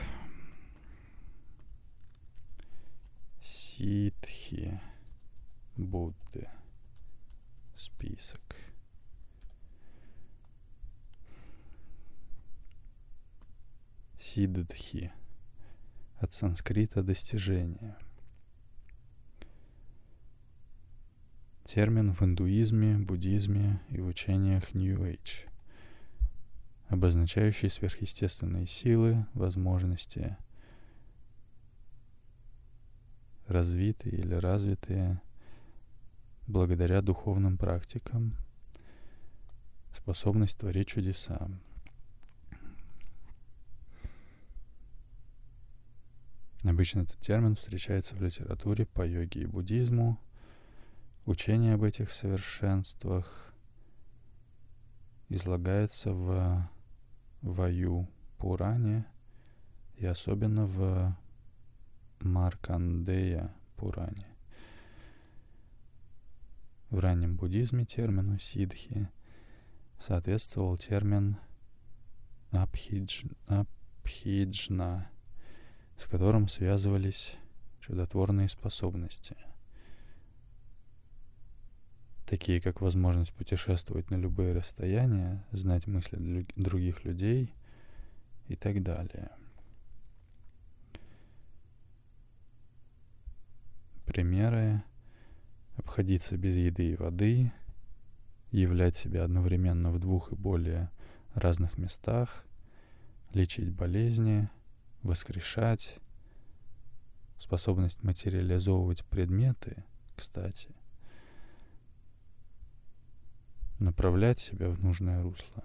Ситхи 3.42 4.80
Будды. 5.76 6.48
Список. 7.76 8.42
Сиддхи. 14.25 15.12
От 16.18 16.32
санскрита 16.32 17.03
достижение. 17.03 17.98
термин 21.65 22.13
в 22.13 22.22
индуизме, 22.24 22.98
буддизме 22.98 23.82
и 23.89 24.00
в 24.00 24.08
учениях 24.08 24.72
New 24.72 24.98
Age, 25.00 25.50
обозначающий 26.88 27.70
сверхъестественные 27.70 28.65
силы, 28.65 29.25
возможности, 29.34 30.38
развитые 33.48 34.15
или 34.15 34.36
развитые 34.36 35.22
благодаря 36.48 37.01
духовным 37.01 37.58
практикам, 37.58 38.38
способность 39.94 40.58
творить 40.58 40.88
чудеса. 40.88 41.50
Обычно 46.63 47.01
этот 47.01 47.20
термин 47.20 47.55
встречается 47.55 48.15
в 48.15 48.22
литературе 48.22 48.86
по 48.86 49.05
йоге 49.05 49.41
и 49.41 49.46
буддизму– 49.46 50.20
Учение 51.25 51.75
об 51.75 51.84
этих 51.84 52.12
совершенствах 52.12 53.53
излагается 55.29 56.12
в 56.12 56.70
Ваю 57.41 58.10
Пуране 58.38 59.05
и 59.96 60.05
особенно 60.05 60.65
в 60.65 61.15
Маркандея 62.20 63.55
Пуране. 63.77 64.27
В 66.89 67.00
раннем 67.00 67.38
буддизме 67.38 67.86
термину 67.86 68.38
сидхи 68.38 69.08
соответствовал 69.98 70.75
термин 70.75 71.38
абхидж, 72.51 73.24
абхиджна, 73.48 75.10
с 76.04 76.08
которым 76.08 76.48
связывались 76.48 77.36
чудотворные 77.82 78.50
способности– 78.50 79.36
такие 82.26 82.60
как 82.60 82.82
возможность 82.82 83.32
путешествовать 83.34 84.10
на 84.10 84.16
любые 84.16 84.54
расстояния, 84.54 85.46
знать 85.52 85.86
мысли 85.86 86.48
других 86.56 87.06
людей 87.06 87.54
и 88.48 88.56
так 88.56 88.82
далее. 88.82 89.30
Примеры— 94.06 94.84
обходиться 95.78 96.36
без 96.36 96.56
еды 96.56 96.94
и 96.94 96.96
воды, 96.96 97.52
являть 98.52 98.98
себя 98.98 99.24
одновременно 99.24 99.92
в 99.92 100.00
двух 100.00 100.32
и 100.32 100.36
более 100.36 100.90
разных 101.36 101.78
местах, 101.78 102.46
лечить 103.32 103.72
болезни, 103.72 104.50
воскрешать, 105.04 105.98
способность 107.40 108.02
материализовывать 108.04 109.06
предметы, 109.06 109.84
кстати— 110.16 110.70
направлять 113.80 114.40
себя 114.40 114.70
в 114.70 114.82
нужное 114.82 115.22
русло 115.22 115.64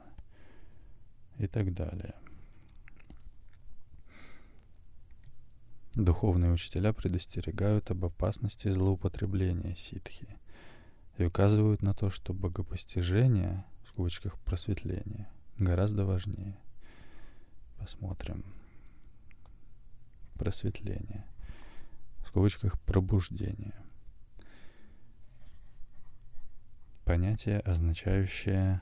и 1.39 1.47
так 1.47 1.73
далее. 1.73 2.15
Духовные 5.95 6.53
учителя 6.53 6.93
предостерегают 6.93 7.91
об 7.91 8.05
опасности 8.05 8.71
злоупотребления 8.71 9.75
ситхи 9.75 10.29
и 11.17 11.25
указывают 11.25 11.83
на 11.83 11.95
то, 11.95 12.11
что 12.11 12.33
богопостижение, 12.33 13.65
в 13.85 13.89
скобочках 13.89 14.39
просветление, 14.41 15.29
гораздо 15.59 16.05
важнее. 16.05 16.57
Посмотрим. 17.79 18.45
Просветления, 20.39 21.27
в 22.23 22.29
скобочках 22.29 22.81
пробуждения. 22.83 23.75
Понятие, 27.05 27.61
означающее 27.61 28.81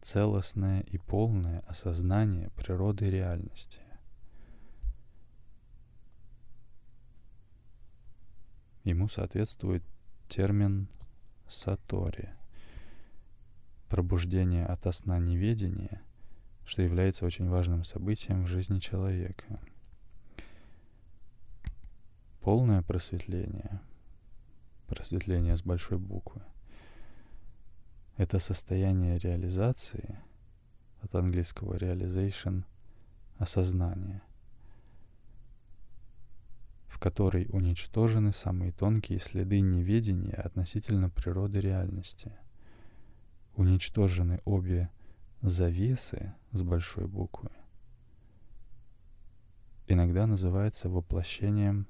целостное 0.00 0.80
и 0.80 0.98
полное 0.98 1.60
осознание 1.60 2.50
природы 2.50 3.10
реальности. 3.10 3.80
Ему 8.84 9.08
соответствует 9.08 9.84
термин 10.28 10.88
«сатори»— 11.48 12.30
пробуждение 13.88 14.66
от 14.66 14.92
сна 14.94 15.18
неведения, 15.18 16.02
что 16.64 16.82
является 16.82 17.24
очень 17.24 17.48
важным 17.48 17.84
событием 17.84 18.44
в 18.44 18.48
жизни 18.48 18.78
человека. 18.78 19.60
Полное 22.40 22.82
просветление, 22.82 23.80
просветление 24.86 25.56
с 25.56 25.62
большой 25.62 25.98
буквы, 25.98 26.42
это 28.16 28.38
состояние 28.38 29.18
реализации, 29.18 30.18
от 31.02 31.14
английского 31.14 31.76
realization, 31.76 32.64
осознание, 33.36 34.22
в 36.86 36.98
которой 36.98 37.48
уничтожены 37.50 38.32
самые 38.32 38.72
тонкие 38.72 39.18
следы 39.18 39.60
неведения 39.60 40.36
относительно 40.36 41.10
природы 41.10 41.60
реальности. 41.60 42.32
Уничтожены 43.56 44.38
обе 44.44 44.90
завесы 45.42 46.32
с 46.52 46.62
большой 46.62 47.06
буквы. 47.06 47.50
Иногда 49.88 50.26
называется 50.26 50.88
воплощением 50.88 51.86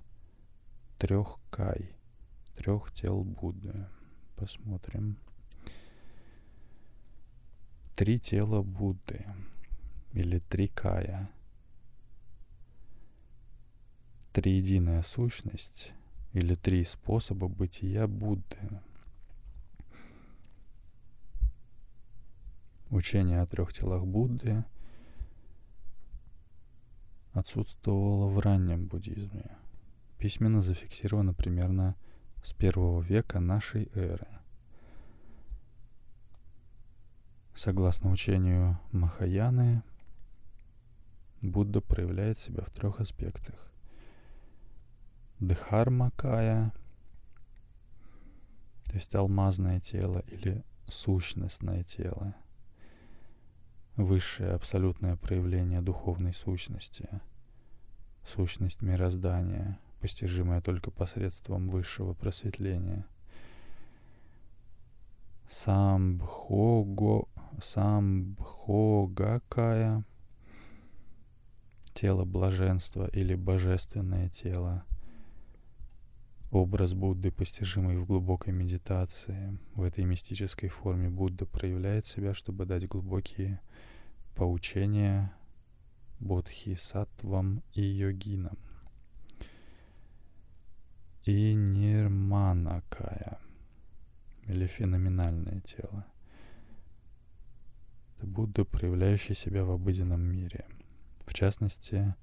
трех 0.98 1.38
кай, 1.50 1.94
трех 2.56 2.92
тел 2.92 3.22
Будды. 3.22 3.86
Посмотрим 4.36 5.18
три 7.94 8.18
тела 8.18 8.62
Будды 8.62 9.26
или 10.12 10.38
три 10.38 10.68
кая. 10.68 11.30
Триединая 14.32 15.02
сущность 15.02 15.92
или 16.32 16.54
три 16.54 16.84
способа 16.84 17.48
бытия 17.48 18.06
Будды. 18.06 18.56
Учение 22.92 23.40
о 23.40 23.46
трех 23.46 23.72
телах 23.72 24.04
Будды 24.04 24.64
отсутствовало 27.32 28.28
в 28.28 28.38
раннем 28.38 28.86
буддизме. 28.86 29.50
Письменно 30.18 30.62
зафиксировано 30.62 31.34
примерно 31.34 31.96
с 32.44 32.52
первого 32.52 33.00
века 33.02 33.40
нашей 33.40 33.90
эры– 33.94 34.28
Согласно 37.54 38.10
учению 38.10 38.80
Махаяны, 38.92 39.82
Будда 41.42 41.80
проявляет 41.80 42.38
себя 42.38 42.64
в 42.64 42.70
трех 42.70 42.98
аспектах. 42.98 43.70
Дхармакая, 45.38 46.72
то 48.86 48.94
есть 48.94 49.14
алмазное 49.14 49.80
тело 49.80 50.20
или 50.28 50.64
сущностное 50.88 51.84
тело, 51.84 52.34
высшее 53.96 54.52
абсолютное 54.52 55.16
проявление 55.16 55.80
духовной 55.80 56.34
сущности, 56.34 57.08
сущность 58.26 58.82
мироздания, 58.82 59.78
постижимая 60.00 60.60
только 60.60 60.90
посредством 60.90 61.68
высшего 61.70 62.14
просветления. 62.14 63.06
Самбхого 65.48 67.28
самбхогакая, 67.60 68.44
тело 71.94 72.24
блаженства 72.24 73.06
или 73.08 73.34
божественное 73.34 74.28
тело, 74.28 74.84
образ 76.50 76.94
Будды, 76.94 77.30
постижимый 77.30 77.96
в 77.96 78.06
глубокой 78.06 78.52
медитации. 78.52 79.58
В 79.74 79.82
этой 79.82 80.04
мистической 80.04 80.68
форме 80.68 81.08
Будда 81.08 81.46
проявляет 81.46 82.06
себя, 82.06 82.34
чтобы 82.34 82.66
дать 82.66 82.88
глубокие 82.88 83.60
поучения 84.34 85.34
бодхисаттвам 86.20 87.62
и 87.72 87.82
йогинам. 87.82 88.58
И 91.24 91.54
нирманакая, 91.54 93.38
или 94.46 94.66
феноменальное 94.66 95.60
тело. 95.60 96.04
Это 98.16 98.26
Будда, 98.26 98.64
проявляющий 98.64 99.34
себя 99.34 99.64
в 99.64 99.70
обыденном 99.70 100.20
мире. 100.20 100.66
В 101.26 101.34
частности, 101.34 102.14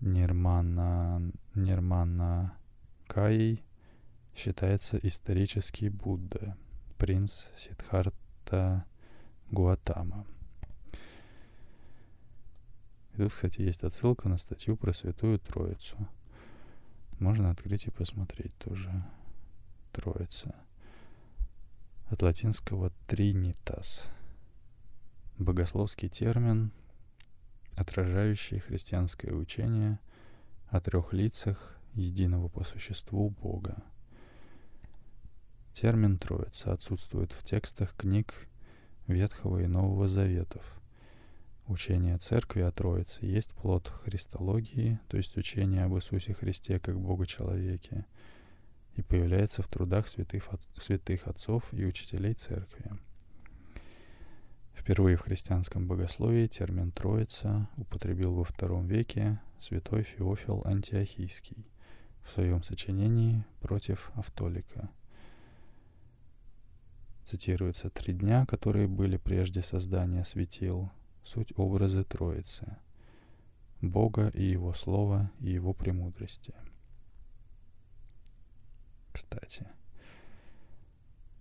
Нирмана, 0.00 1.32
Нирмана 1.54 2.56
Кай 3.08 3.64
считается 4.34 4.98
исторический 4.98 5.88
Будда, 5.88 6.56
принц 6.98 7.46
Сиддхарта 7.56 8.84
Гуатама. 9.50 10.26
И 13.14 13.16
тут, 13.16 13.32
кстати, 13.32 13.62
есть 13.62 13.82
отсылка 13.82 14.28
на 14.28 14.38
статью 14.38 14.76
про 14.76 14.92
Святую 14.92 15.38
Троицу. 15.38 15.96
Можно 17.18 17.50
открыть 17.50 17.86
и 17.86 17.90
посмотреть 17.90 18.56
тоже. 18.58 19.04
Троица— 19.92 20.54
от 22.10 22.22
латинского 22.22 22.90
«тринитас»— 23.06 24.10
богословский 25.38 26.08
термин, 26.08 26.72
отражающий 27.74 28.60
христианское 28.60 29.32
учение 29.32 29.98
о 30.68 30.80
трех 30.80 31.12
лицах 31.12 31.78
единого 31.92 32.48
по 32.48 32.64
существу 32.64 33.30
Бога. 33.30 33.82
Термин 35.74 36.18
«троица» 36.18 36.72
отсутствует 36.72 37.32
в 37.32 37.44
текстах 37.44 37.94
книг 37.94 38.48
Ветхого 39.08 39.58
и 39.58 39.66
Нового 39.66 40.06
Заветов. 40.06 40.80
Учение 41.66 42.16
Церкви 42.18 42.60
о 42.60 42.70
Троице 42.70 43.26
есть 43.26 43.50
плод 43.50 43.88
христологии, 44.04 45.00
то 45.08 45.16
есть 45.16 45.36
учение 45.36 45.82
об 45.84 45.96
Иисусе 45.96 46.32
Христе 46.34 46.78
как 46.78 47.00
Бога-человеке— 47.00 48.06
и 48.98 49.02
появляется 49.02 49.62
в 49.62 49.68
трудах 49.68 50.08
святых, 50.08 50.48
святых 50.76 51.28
отцов 51.28 51.72
и 51.72 51.86
учителей 51.86 52.34
церкви. 52.34 52.90
Впервые 54.74 55.16
в 55.16 55.20
христианском 55.22 55.86
богословии 55.86 56.48
термин 56.48 56.90
«троица» 56.90 57.68
употребил 57.76 58.34
во 58.34 58.42
II 58.42 58.86
веке 58.86 59.40
святой 59.60 60.02
Феофил 60.02 60.62
Антиохийский 60.64 61.68
в 62.24 62.30
своем 62.32 62.64
сочинении 62.64 63.44
«Против 63.60 64.10
Автолика». 64.14 64.90
Цитируется 67.28 67.90
«Три 67.90 68.14
дня, 68.14 68.46
которые 68.46 68.88
были 68.88 69.18
прежде 69.18 69.60
создания 69.60 70.24
светил, 70.24 70.90
суть 71.24 71.52
образы 71.56 72.02
Троицы, 72.02 72.78
Бога 73.82 74.28
и 74.28 74.42
Его 74.42 74.72
Слова 74.72 75.30
и 75.40 75.50
Его 75.50 75.74
премудрости» 75.74 76.54
кстати. 79.12 79.66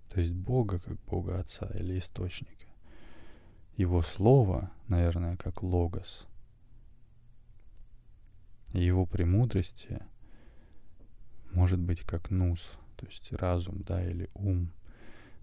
То 0.09 0.19
есть 0.19 0.33
Бога 0.33 0.79
как 0.79 0.99
Бога 1.05 1.39
Отца 1.39 1.67
или 1.75 1.99
Источника. 1.99 2.65
Его 3.77 4.01
Слово, 4.01 4.71
наверное, 4.87 5.37
как 5.37 5.61
Логос. 5.61 6.25
И 8.73 8.83
его 8.83 9.05
премудрости 9.05 10.01
может 11.53 11.79
быть 11.79 12.01
как 12.01 12.31
Нус, 12.31 12.73
то 12.97 13.05
есть 13.05 13.31
разум, 13.31 13.83
да, 13.83 14.03
или 14.03 14.29
ум, 14.33 14.73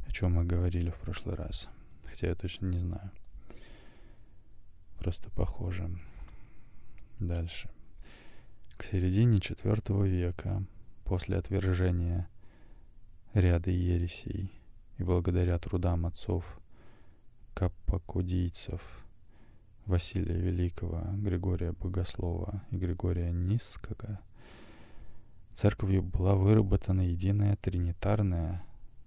о 0.06 0.10
чем 0.10 0.34
мы 0.34 0.44
говорили 0.44 0.90
в 0.90 0.96
прошлый 0.96 1.34
раз. 1.34 1.68
Хотя 2.04 2.28
я 2.28 2.34
точно 2.34 2.66
не 2.66 2.78
знаю. 2.78 3.10
Просто 4.98 5.30
похоже. 5.30 5.90
Дальше. 7.18 7.70
К 8.76 8.84
середине 8.84 9.38
IV 9.38 10.08
века 10.08 10.64
после 11.04 11.36
отвержения 11.36 12.28
ряда 13.34 13.70
ересей 13.70 14.50
и 14.98 15.02
благодаря 15.02 15.58
трудам 15.58 16.06
отцов 16.06 16.58
каппакудийцев 17.54 19.04
Василия 19.86 20.36
Великого, 20.36 21.02
Григория 21.14 21.72
Богослова 21.72 22.62
и 22.70 22.76
Григория 22.76 23.30
Низкого, 23.32 24.20
церковью 25.52 26.02
была 26.02 26.34
выработана 26.34 27.02
единая 27.02 27.56
тринитарная, 27.56 28.64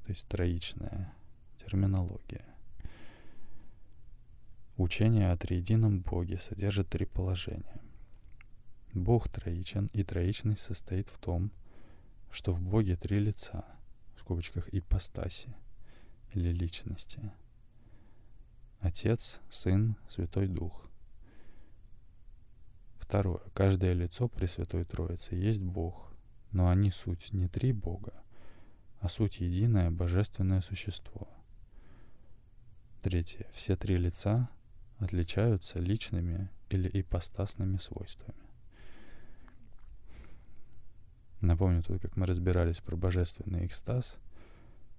то 0.07 0.11
есть 0.11 0.25
троичная 0.29 1.13
терминология. 1.57 2.45
Учение 4.77 5.33
о 5.33 5.37
триедином 5.37 5.99
Боге 5.99 6.37
содержит 6.37 6.87
три 6.87 7.05
положения. 7.05 7.81
Бог 8.93 9.27
троичен, 9.27 9.87
и 9.91 10.05
троичность 10.05 10.61
состоит 10.61 11.09
в 11.09 11.17
том, 11.17 11.51
что 12.31 12.53
в 12.53 12.61
Боге 12.61 12.95
три 12.95 13.19
лица, 13.19 13.65
в 14.15 14.21
скобочках 14.21 14.73
ипостаси 14.73 15.53
или 16.31 16.53
личности. 16.53 17.33
Отец, 18.79 19.41
Сын, 19.49 19.97
Святой 20.09 20.47
Дух. 20.47 20.89
Второе. 22.97 23.41
Каждое 23.53 23.91
лицо 23.91 24.29
Пресвятой 24.29 24.85
Троицы 24.85 25.35
есть 25.35 25.59
Бог, 25.59 26.13
но 26.53 26.69
они 26.69 26.91
суть 26.91 27.33
не 27.33 27.49
три 27.49 27.73
Бога, 27.73 28.13
а 28.99 29.09
суть 29.09 29.39
единое 29.39 29.91
божественное 29.91 30.61
существо. 30.61 31.27
Третье. 33.01 33.47
Все 33.53 33.75
три 33.75 33.97
лица 33.97 34.49
отличаются 34.99 35.79
личными 35.79 36.49
или 36.69 36.89
ипостасными 37.01 37.77
свойствами. 37.77 38.47
Напомню 41.41 41.83
тут, 41.83 42.01
как 42.01 42.15
мы 42.17 42.25
разбирались 42.25 42.79
про 42.79 42.95
божественный 42.95 43.65
экстаз. 43.65 44.17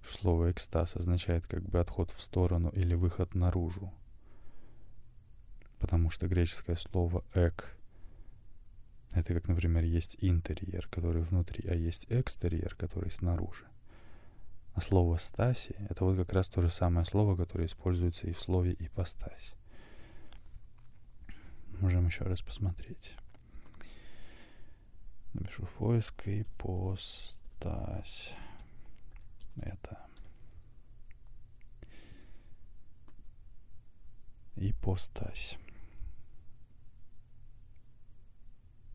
Слово 0.03 0.51
экстаз 0.51 0.95
означает 0.95 1.45
как 1.45 1.63
бы 1.63 1.79
отход 1.79 2.11
в 2.11 2.21
сторону 2.21 2.69
или 2.69 2.93
выход 2.95 3.35
наружу. 3.35 3.93
Потому 5.77 6.09
что 6.09 6.27
греческое 6.27 6.77
слово 6.77 7.25
«эк»— 7.33 7.75
это 9.11 9.33
как, 9.33 9.47
например, 9.47 9.83
есть 9.83 10.15
интерьер, 10.19 10.87
который 10.87 11.21
внутри, 11.21 11.67
а 11.69 11.75
есть 11.75 12.05
экстерьер, 12.09 12.75
который 12.75 13.11
снаружи. 13.11 13.68
А 14.79 14.81
слово 14.81 15.17
«стаси»— 15.17 15.75
это 15.89 16.05
вот 16.05 16.15
как 16.15 16.31
раз 16.31 16.47
то 16.47 16.61
же 16.61 16.69
самое 16.69 17.05
слово, 17.05 17.35
которое 17.35 17.65
используется 17.65 18.27
и 18.27 18.31
в 18.31 18.39
слове 18.39 18.73
«ипостась». 18.79 19.53
Можем 21.81 22.05
еще 22.05 22.23
раз 22.23 22.41
посмотреть. 22.41 23.13
Напишу 25.33 25.65
в 25.65 25.71
поиск 25.71 26.25
и 26.27 26.45
постась. 26.57 28.31
Это. 29.57 29.99
И 34.55 34.71
постась. 34.71 35.57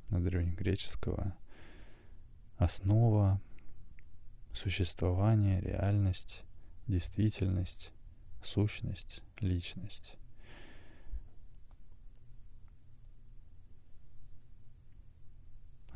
На 0.08 0.18
древнегреческого 0.18 1.36
основа, 2.56 3.38
существование, 4.54 5.60
реальность, 5.60 6.44
действительность, 6.86 7.92
сущность, 8.42 9.22
личность. 9.40 10.16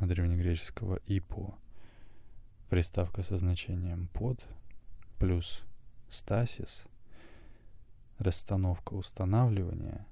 древнегреческого 0.00 1.00
«ипо», 1.06 1.58
приставка 2.70 3.24
со 3.24 3.36
значением 3.36 4.06
«под», 4.08 4.46
плюс 5.18 5.62
«стасис», 6.08 6.86
расстановка 8.18 8.94
устанавливания, 8.94 10.06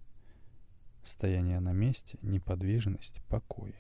стояние 1.05 1.61
на 1.61 1.73
месте, 1.73 2.19
неподвижность, 2.23 3.21
покой. 3.29 3.75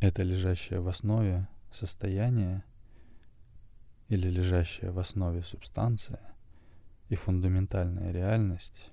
Это 0.00 0.22
лежащее 0.22 0.80
в 0.80 0.88
основе 0.88 1.46
состояние 1.70 2.64
или 4.08 4.28
лежащая 4.28 4.90
в 4.92 4.98
основе 4.98 5.42
субстанция 5.42 6.20
и 7.10 7.16
фундаментальная 7.16 8.10
реальность, 8.10 8.90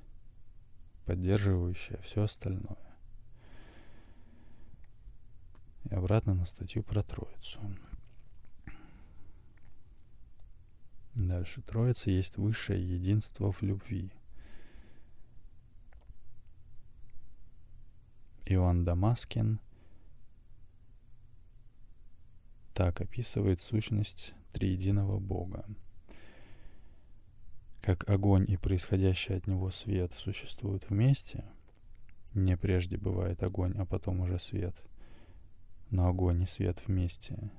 поддерживающая 1.06 1.98
все 2.02 2.24
остальное 2.24 2.78
и 5.86 5.96
обратно 5.96 6.34
на 6.34 6.46
статью 6.46 6.84
про 6.84 7.04
Троицу. 7.04 7.62
Дальше. 11.15 11.62
Троица 11.62 12.12
есть 12.12 12.38
высшее 12.38 12.84
единство 12.86 13.52
в 13.52 13.62
любви. 13.62 14.12
Иоанн 18.46 18.86
Дамаскин 18.86 19.60
так 22.77 23.01
описывает 23.01 23.59
сущность 23.61 24.35
триединого 24.53 25.19
Бога. 25.19 25.65
Как 27.81 28.07
огонь 28.09 28.45
и 28.47 28.55
происходящий 28.55 29.35
от 29.35 29.47
него 29.47 29.71
свет 29.71 30.13
существуют 30.13 30.89
вместе, 30.89 31.43
не 32.35 32.55
прежде 32.55 32.97
бывает 32.97 33.41
огонь, 33.41 33.73
а 33.77 33.85
потом 33.85 34.21
уже 34.21 34.37
свет– 34.39 34.75
но 35.89 36.07
огонь 36.07 36.43
и 36.43 36.45
свет 36.45 36.85
вместе. 36.85 37.51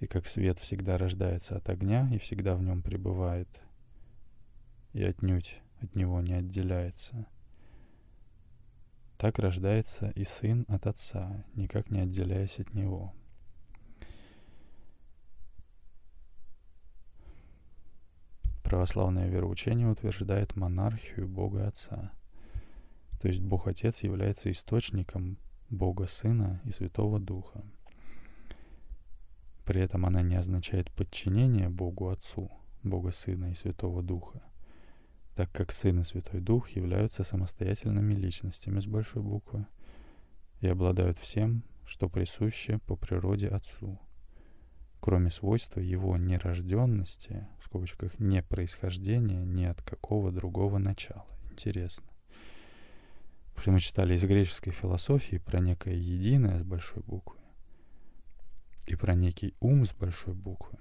И 0.00 0.06
как 0.06 0.26
свет 0.26 0.58
всегда 0.58 0.96
рождается 0.96 1.56
от 1.56 1.68
огня 1.68 2.08
и 2.12 2.18
всегда 2.18 2.54
в 2.54 2.62
нем 2.62 2.82
пребывает, 2.82 3.48
и 4.92 5.02
отнюдь 5.02 5.60
от 5.80 5.94
него 5.94 6.20
не 6.20 6.34
отделяется. 6.34 7.26
Так 9.18 9.38
рождается 9.38 10.10
и 10.10 10.24
сын 10.24 10.64
от 10.68 10.86
отца, 10.86 11.44
никак 11.54 11.90
не 11.90 12.00
отделяясь 12.00 12.60
от 12.60 12.72
него. 12.72 13.12
Православное 18.70 19.26
вероучение 19.26 19.88
утверждает 19.88 20.54
монархию 20.54 21.26
Бога 21.26 21.66
Отца. 21.66 22.12
То 23.20 23.26
есть 23.26 23.40
Бог 23.40 23.66
Отец 23.66 24.04
является 24.04 24.48
источником 24.52 25.38
Бога 25.70 26.06
Сына 26.06 26.60
и 26.64 26.70
Святого 26.70 27.18
Духа. 27.18 27.64
При 29.64 29.80
этом 29.80 30.06
она 30.06 30.22
не 30.22 30.36
означает 30.36 30.88
подчинение 30.92 31.68
Богу 31.68 32.10
Отцу, 32.10 32.48
Бога 32.84 33.10
Сына 33.10 33.50
и 33.50 33.54
Святого 33.54 34.04
Духа, 34.04 34.40
так 35.34 35.50
как 35.50 35.72
Сын 35.72 36.02
и 36.02 36.04
Святой 36.04 36.40
Дух 36.40 36.70
являются 36.70 37.24
самостоятельными 37.24 38.14
личностями 38.14 38.78
с 38.78 38.86
большой 38.86 39.24
буквы 39.24 39.66
и 40.60 40.68
обладают 40.68 41.18
всем, 41.18 41.64
что 41.84 42.08
присуще 42.08 42.78
по 42.86 42.94
природе 42.94 43.48
Отцу, 43.48 43.98
кроме 45.00 45.30
свойства 45.30 45.80
его 45.80 46.16
нерожденности, 46.16 47.46
в 47.60 47.64
скобочках 47.64 48.18
не 48.18 48.42
происхождения 48.42 49.44
ни 49.44 49.64
от 49.64 49.82
какого 49.82 50.30
другого 50.30 50.78
начала. 50.78 51.26
Интересно 51.50 52.10
что 53.60 53.72
мы 53.72 53.80
читали 53.80 54.14
из 54.14 54.24
греческой 54.24 54.72
философии 54.72 55.36
про 55.36 55.60
некое 55.60 55.94
единое 55.94 56.58
с 56.58 56.62
большой 56.62 57.02
буквы 57.02 57.38
и 58.86 58.94
про 58.94 59.14
некий 59.14 59.54
ум 59.60 59.84
с 59.84 59.92
большой 59.92 60.32
буквы, 60.32 60.78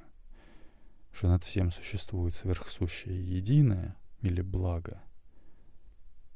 что 1.11 1.27
над 1.27 1.43
всем 1.43 1.71
существует 1.71 2.35
сверхсущее 2.35 3.21
единое 3.21 3.97
или 4.21 4.41
благо, 4.41 5.01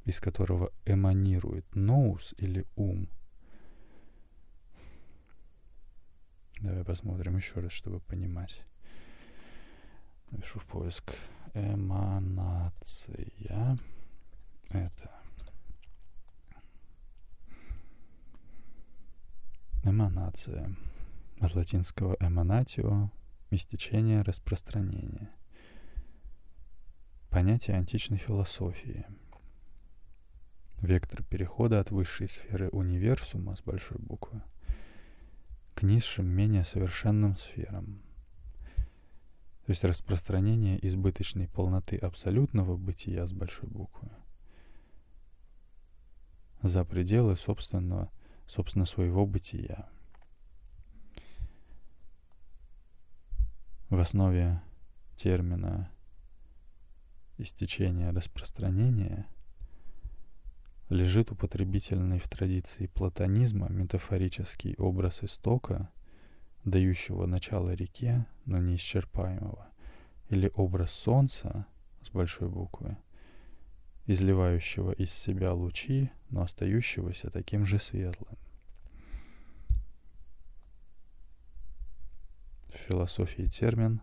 из 0.04 0.20
которого 0.20 0.70
эманирует 0.84 1.64
ноус 1.74 2.34
или 2.36 2.66
ум. 2.76 3.08
Давай 6.60 6.84
посмотрим 6.84 7.36
еще 7.36 7.60
раз, 7.60 7.72
чтобы 7.72 8.00
понимать. 8.00 8.64
Напишу 10.30 10.60
в 10.60 10.66
поиск 10.66 11.14
эманация. 11.54 13.28
Это 14.70 15.10
Эманация. 19.86 20.74
От 21.40 21.54
латинского 21.54 22.16
эманатио– 22.18 23.10
истечение, 23.50 24.22
распространение. 24.22 25.28
Понятие 27.28 27.76
античной 27.76 28.16
философии. 28.16 29.04
Вектор 30.80 31.22
перехода 31.22 31.80
от 31.80 31.90
высшей 31.90 32.28
сферы 32.28 32.70
универсума 32.70 33.56
с 33.56 33.60
большой 33.60 33.98
буквы 33.98 34.40
к 35.74 35.82
низшим, 35.82 36.26
менее 36.26 36.64
совершенным 36.64 37.36
сферам. 37.36 38.02
То 39.66 39.70
есть 39.70 39.84
распространение 39.84 40.84
избыточной 40.86 41.48
полноты 41.48 41.96
абсолютного 41.96 42.76
бытия 42.76 43.26
с 43.26 43.32
большой 43.32 43.68
буквы 43.68 44.10
за 46.62 46.84
пределы 46.84 47.36
собственного– 47.36 48.10
собственно, 48.46 48.84
своего 48.84 49.26
бытия. 49.26 49.88
В 53.90 53.98
основе 53.98 54.62
термина 55.16 55.90
истечения 57.38 58.10
распространения 58.10 59.26
лежит 60.94 61.32
употребительный 61.32 62.18
в 62.18 62.28
традиции 62.28 62.86
платонизма 62.86 63.68
метафорический 63.68 64.76
образ 64.76 65.24
истока, 65.24 65.90
дающего 66.64 67.26
начало 67.26 67.70
реке, 67.70 68.26
но 68.46 68.58
неисчерпаемого, 68.58 69.68
или 70.30 70.50
образ 70.54 70.92
солнца, 70.92 71.66
с 72.00 72.10
большой 72.10 72.48
буквы, 72.48 72.96
изливающего 74.06 74.92
из 74.92 75.10
себя 75.10 75.52
лучи, 75.52 76.10
но 76.30 76.42
остающегося 76.42 77.30
таким 77.30 77.64
же 77.64 77.78
светлым. 77.78 78.38
В 82.68 82.76
философии 82.76 83.48
термин, 83.48 84.00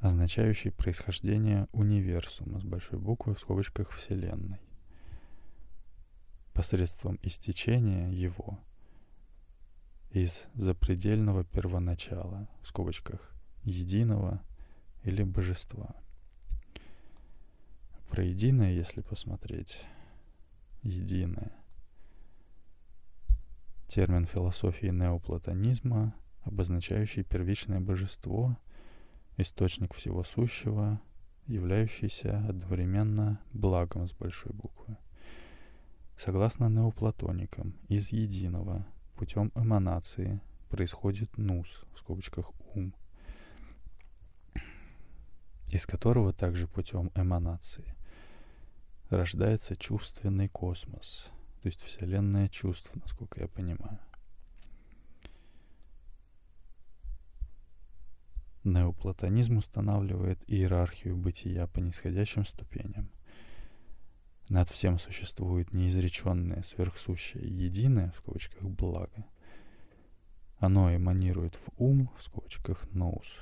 означающий 0.00 0.70
происхождение 0.70 1.66
универсума 1.72 2.60
с 2.60 2.64
большой 2.64 2.98
буквы 2.98 3.34
в 3.34 3.40
скобочках 3.40 3.90
Вселенной 3.92 4.67
посредством 6.58 7.20
истечения 7.22 8.10
его 8.10 8.58
из 10.10 10.48
запредельного 10.54 11.44
первоначала, 11.44 12.48
в 12.62 12.66
скобочках, 12.66 13.32
единого 13.62 14.42
или 15.04 15.22
божества. 15.22 15.94
Про 18.08 18.24
единое, 18.24 18.72
если 18.72 19.02
посмотреть, 19.02 19.84
единое. 20.82 21.52
Термин 23.86 24.26
философии 24.26 24.88
неоплатонизма, 24.88 26.12
обозначающий 26.42 27.22
первичное 27.22 27.78
божество, 27.78 28.58
источник 29.36 29.94
всего 29.94 30.24
сущего, 30.24 31.00
являющийся 31.46 32.44
одновременно 32.48 33.40
благом 33.52 34.08
с 34.08 34.12
большой 34.12 34.52
буквы. 34.52 34.96
Согласно 36.18 36.68
неоплатоникам, 36.68 37.74
из 37.86 38.10
единого 38.10 38.84
путем 39.14 39.52
эманации 39.54 40.40
происходит 40.68 41.38
нус, 41.38 41.84
в 41.94 42.00
скобочках 42.00 42.50
ум, 42.74 42.92
из 45.70 45.86
которого 45.86 46.32
также 46.32 46.66
путем 46.66 47.12
эманации 47.14 47.94
рождается 49.10 49.76
чувственный 49.76 50.48
космос, 50.48 51.30
то 51.62 51.68
есть 51.68 51.80
вселенная 51.82 52.48
чувств, 52.48 52.90
насколько 52.96 53.40
я 53.40 53.46
понимаю. 53.46 54.00
Неоплатонизм 58.64 59.58
устанавливает 59.58 60.42
иерархию 60.48 61.16
бытия 61.16 61.68
по 61.68 61.78
нисходящим 61.78 62.44
ступеням. 62.44 63.08
Над 64.48 64.70
всем 64.70 64.98
существует 64.98 65.74
неизреченное 65.74 66.62
сверхсущее 66.62 67.46
единое, 67.46 68.12
в 68.12 68.16
скобочках, 68.16 68.62
благо. 68.62 69.26
Оно 70.58 70.94
эманирует 70.94 71.54
в 71.54 71.68
ум, 71.76 72.10
в 72.16 72.22
скобочках, 72.22 72.90
ноус, 72.92 73.40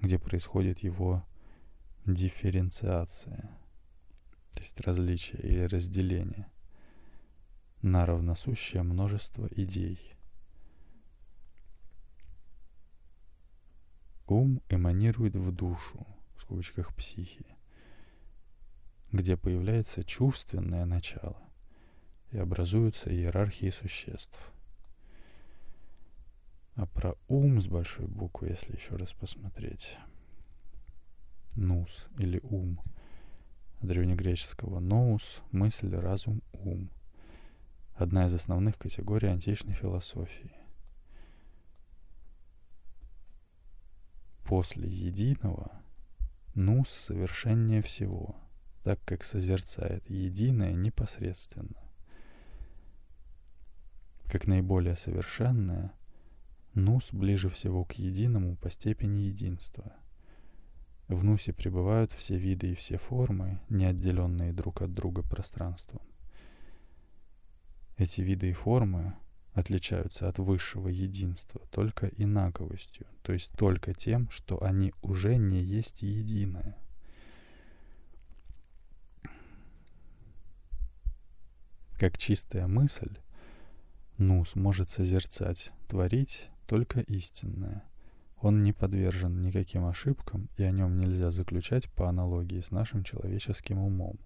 где 0.00 0.18
происходит 0.18 0.80
его 0.80 1.24
дифференциация, 2.04 3.50
то 4.52 4.60
есть 4.60 4.78
различие 4.80 5.40
или 5.42 5.62
разделение 5.62 6.50
на 7.80 8.04
равносущее 8.04 8.82
множество 8.82 9.48
идей. 9.52 10.14
Ум 14.26 14.60
эманирует 14.68 15.34
в 15.34 15.50
душу, 15.50 16.06
в 16.36 16.42
скобочках 16.42 16.94
психи, 16.94 17.46
где 19.12 19.36
появляется 19.36 20.04
чувственное 20.04 20.84
начало 20.84 21.36
и 22.30 22.38
образуются 22.38 23.10
иерархии 23.10 23.70
существ. 23.70 24.38
А 26.74 26.86
про 26.86 27.16
ум 27.28 27.60
с 27.60 27.66
большой 27.66 28.06
буквы, 28.06 28.48
если 28.48 28.76
еще 28.76 28.94
раз 28.96 29.12
посмотреть, 29.12 29.98
нус 31.56 32.08
или 32.18 32.40
ум, 32.44 32.80
древнегреческого 33.82 34.78
ноус, 34.78 35.42
мысль, 35.50 35.94
разум, 35.94 36.42
ум. 36.52 36.90
Одна 37.94 38.26
из 38.26 38.34
основных 38.34 38.78
категорий 38.78 39.28
античной 39.28 39.74
философии. 39.74 40.52
После 44.44 44.88
единого 44.88 45.70
нус 46.54 46.88
совершеннее 46.88 47.82
всего– 47.82 48.36
так 48.90 49.04
как 49.04 49.22
созерцает 49.22 50.10
единое 50.10 50.72
непосредственно. 50.72 51.80
Как 54.24 54.48
наиболее 54.48 54.96
совершенное, 54.96 55.92
нус 56.74 57.12
ближе 57.12 57.50
всего 57.50 57.84
к 57.84 57.92
единому 57.92 58.56
по 58.56 58.68
степени 58.68 59.20
единства. 59.20 59.92
В 61.06 61.22
нусе 61.22 61.52
пребывают 61.52 62.10
все 62.10 62.36
виды 62.36 62.72
и 62.72 62.74
все 62.74 62.98
формы, 62.98 63.60
не 63.68 63.84
отделенные 63.84 64.52
друг 64.52 64.82
от 64.82 64.92
друга 64.92 65.22
пространством. 65.22 66.02
Эти 67.96 68.22
виды 68.22 68.50
и 68.50 68.54
формы 68.54 69.14
отличаются 69.52 70.28
от 70.28 70.40
высшего 70.40 70.88
единства 70.88 71.60
только 71.70 72.08
инаковостью, 72.08 73.06
то 73.22 73.32
есть 73.32 73.52
только 73.52 73.94
тем, 73.94 74.28
что 74.30 74.60
они 74.60 74.92
уже 75.00 75.36
не 75.36 75.62
есть 75.62 76.02
единое– 76.02 76.76
Как 82.00 82.16
чистая 82.16 82.66
мысль, 82.66 83.18
ну 84.16 84.42
сможет 84.46 84.88
созерцать, 84.88 85.70
творить 85.86 86.48
только 86.66 87.00
истинное. 87.00 87.84
Он 88.38 88.62
не 88.62 88.72
подвержен 88.72 89.42
никаким 89.42 89.84
ошибкам, 89.84 90.48
и 90.56 90.62
о 90.62 90.70
нем 90.70 90.98
нельзя 90.98 91.30
заключать 91.30 91.92
по 91.92 92.08
аналогии 92.08 92.62
с 92.62 92.70
нашим 92.70 93.04
человеческим 93.04 93.80
умом. 93.80 94.18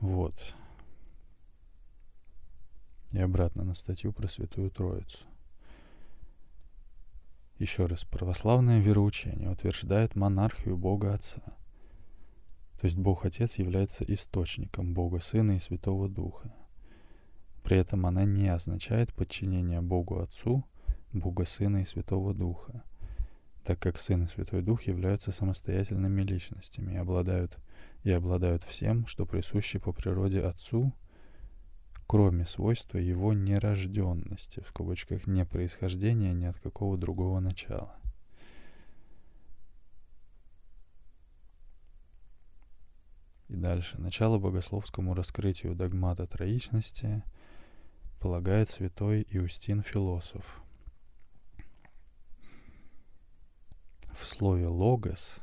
Вот. 0.00 0.34
И 3.12 3.18
обратно 3.18 3.64
на 3.64 3.72
статью 3.72 4.12
про 4.12 4.28
Святую 4.28 4.70
Троицу. 4.70 5.24
Еще 7.56 7.86
раз, 7.86 8.04
православное 8.04 8.80
вероучение 8.80 9.48
утверждает 9.48 10.14
монархию 10.14 10.76
Бога 10.76 11.14
Отца– 11.14 11.40
то 12.82 12.86
есть 12.86 12.98
Бог 12.98 13.24
Отец 13.24 13.58
является 13.58 14.02
источником 14.02 14.92
Бога 14.92 15.20
Сына 15.20 15.52
и 15.52 15.60
Святого 15.60 16.08
Духа. 16.08 16.52
При 17.62 17.78
этом 17.78 18.06
она 18.06 18.24
не 18.24 18.48
означает 18.48 19.14
подчинение 19.14 19.80
Богу 19.80 20.18
Отцу, 20.18 20.64
Бога 21.12 21.44
Сына 21.44 21.82
и 21.82 21.84
Святого 21.84 22.34
Духа, 22.34 22.82
так 23.64 23.78
как 23.78 23.98
Сын 23.98 24.24
и 24.24 24.26
Святой 24.26 24.62
Дух 24.62 24.82
являются 24.82 25.30
самостоятельными 25.30 26.22
личностями 26.22 26.94
и 26.94 26.96
обладают, 26.96 27.56
и 28.02 28.10
обладают 28.10 28.64
всем, 28.64 29.06
что 29.06 29.26
присуще 29.26 29.78
по 29.78 29.92
природе 29.92 30.40
Отцу, 30.40 30.92
кроме 32.08 32.46
свойства 32.46 32.98
его 32.98 33.32
нерожденности, 33.32 34.58
в 34.58 34.70
скобочках 34.70 35.28
не 35.28 35.44
происхождения 35.44 36.32
ни 36.32 36.46
от 36.46 36.58
какого 36.58 36.98
другого 36.98 37.38
начала. 37.38 38.01
И 43.52 43.54
дальше. 43.54 44.00
Начало 44.00 44.38
богословскому 44.38 45.12
раскрытию 45.12 45.74
догмата 45.74 46.26
троичности 46.26 47.22
полагает 48.18 48.70
святой 48.70 49.26
Иустин 49.28 49.82
Философ. 49.82 50.62
В 54.14 54.24
слове 54.24 54.66
«логос» 54.68 55.40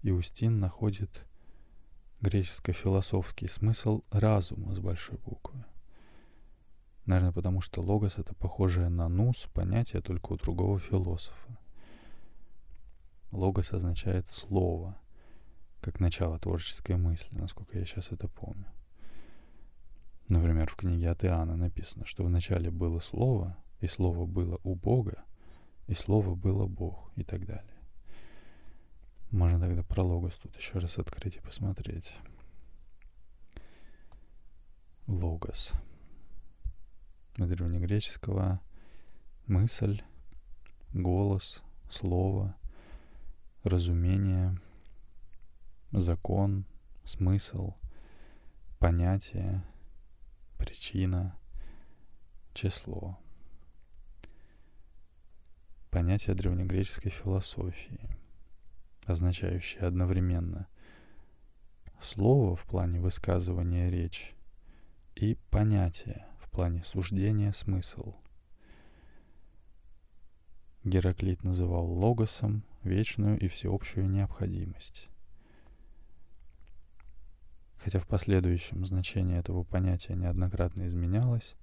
Иустин 0.00 0.58
находит 0.58 1.26
греческо-философский 2.22 3.48
смысл 3.48 4.02
разума 4.10 4.74
с 4.74 4.78
большой 4.78 5.18
буквы. 5.18 5.66
Наверное, 7.04 7.32
потому 7.32 7.60
что 7.60 7.82
логос— 7.82 8.16
это 8.16 8.34
похожее 8.34 8.88
на 8.88 9.10
нус 9.10 9.48
понятие 9.52 10.00
только 10.00 10.32
у 10.32 10.36
другого 10.38 10.78
философа. 10.78 11.58
Логос 13.32 13.74
означает 13.74 14.30
«слово», 14.30 14.96
как 15.80 16.00
начало 16.00 16.38
творческой 16.38 16.96
мысли, 16.96 17.36
насколько 17.36 17.78
я 17.78 17.84
сейчас 17.84 18.12
это 18.12 18.28
помню. 18.28 18.66
Например, 20.28 20.68
в 20.68 20.74
книге 20.74 21.10
от 21.10 21.24
Иоанна 21.24 21.56
написано, 21.56 22.04
что 22.04 22.24
вначале 22.24 22.70
было 22.70 22.98
Слово, 22.98 23.56
и 23.80 23.86
Слово 23.86 24.26
было 24.26 24.58
у 24.64 24.74
Бога, 24.74 25.24
и 25.86 25.94
Слово 25.94 26.34
было 26.34 26.66
Бог, 26.66 27.12
и 27.14 27.22
так 27.22 27.46
далее. 27.46 27.80
Можно 29.30 29.60
тогда 29.60 29.82
про 29.82 30.02
Логос 30.02 30.34
тут 30.34 30.56
еще 30.56 30.78
раз 30.78 30.98
открыть 30.98 31.36
и 31.36 31.40
посмотреть. 31.40 32.12
Логос. 35.06 35.72
От 37.38 37.48
древнегреческого 37.48 38.60
мысль, 39.46 40.02
голос, 40.92 41.62
слово, 41.88 42.56
разумение— 43.62 44.58
закон, 46.00 46.64
смысл, 47.04 47.74
понятие, 48.78 49.64
причина, 50.58 51.36
число. 52.52 53.18
Понятие 55.90 56.34
древнегреческой 56.34 57.10
философии. 57.10 58.10
означающее 59.06 59.82
одновременно 59.82 60.66
слово 62.00 62.56
в 62.56 62.64
плане 62.64 63.00
высказывания 63.00 63.88
речь 63.88 64.34
и 65.14 65.36
понятие 65.50 66.26
в 66.40 66.50
плане 66.50 66.82
суждения 66.82 67.52
смысл. 67.52 68.14
Гераклит 70.82 71.44
называл 71.44 71.86
логосом 71.86 72.64
вечную 72.82 73.38
и 73.38 73.48
всеобщую 73.48 74.10
необходимость. 74.10 75.08
Хотя 77.86 78.00
в 78.00 78.08
последующем 78.08 78.84
значение 78.84 79.38
этого 79.38 79.62
понятия 79.62 80.16
неоднократно 80.16 80.88
изменялось, 80.88 81.54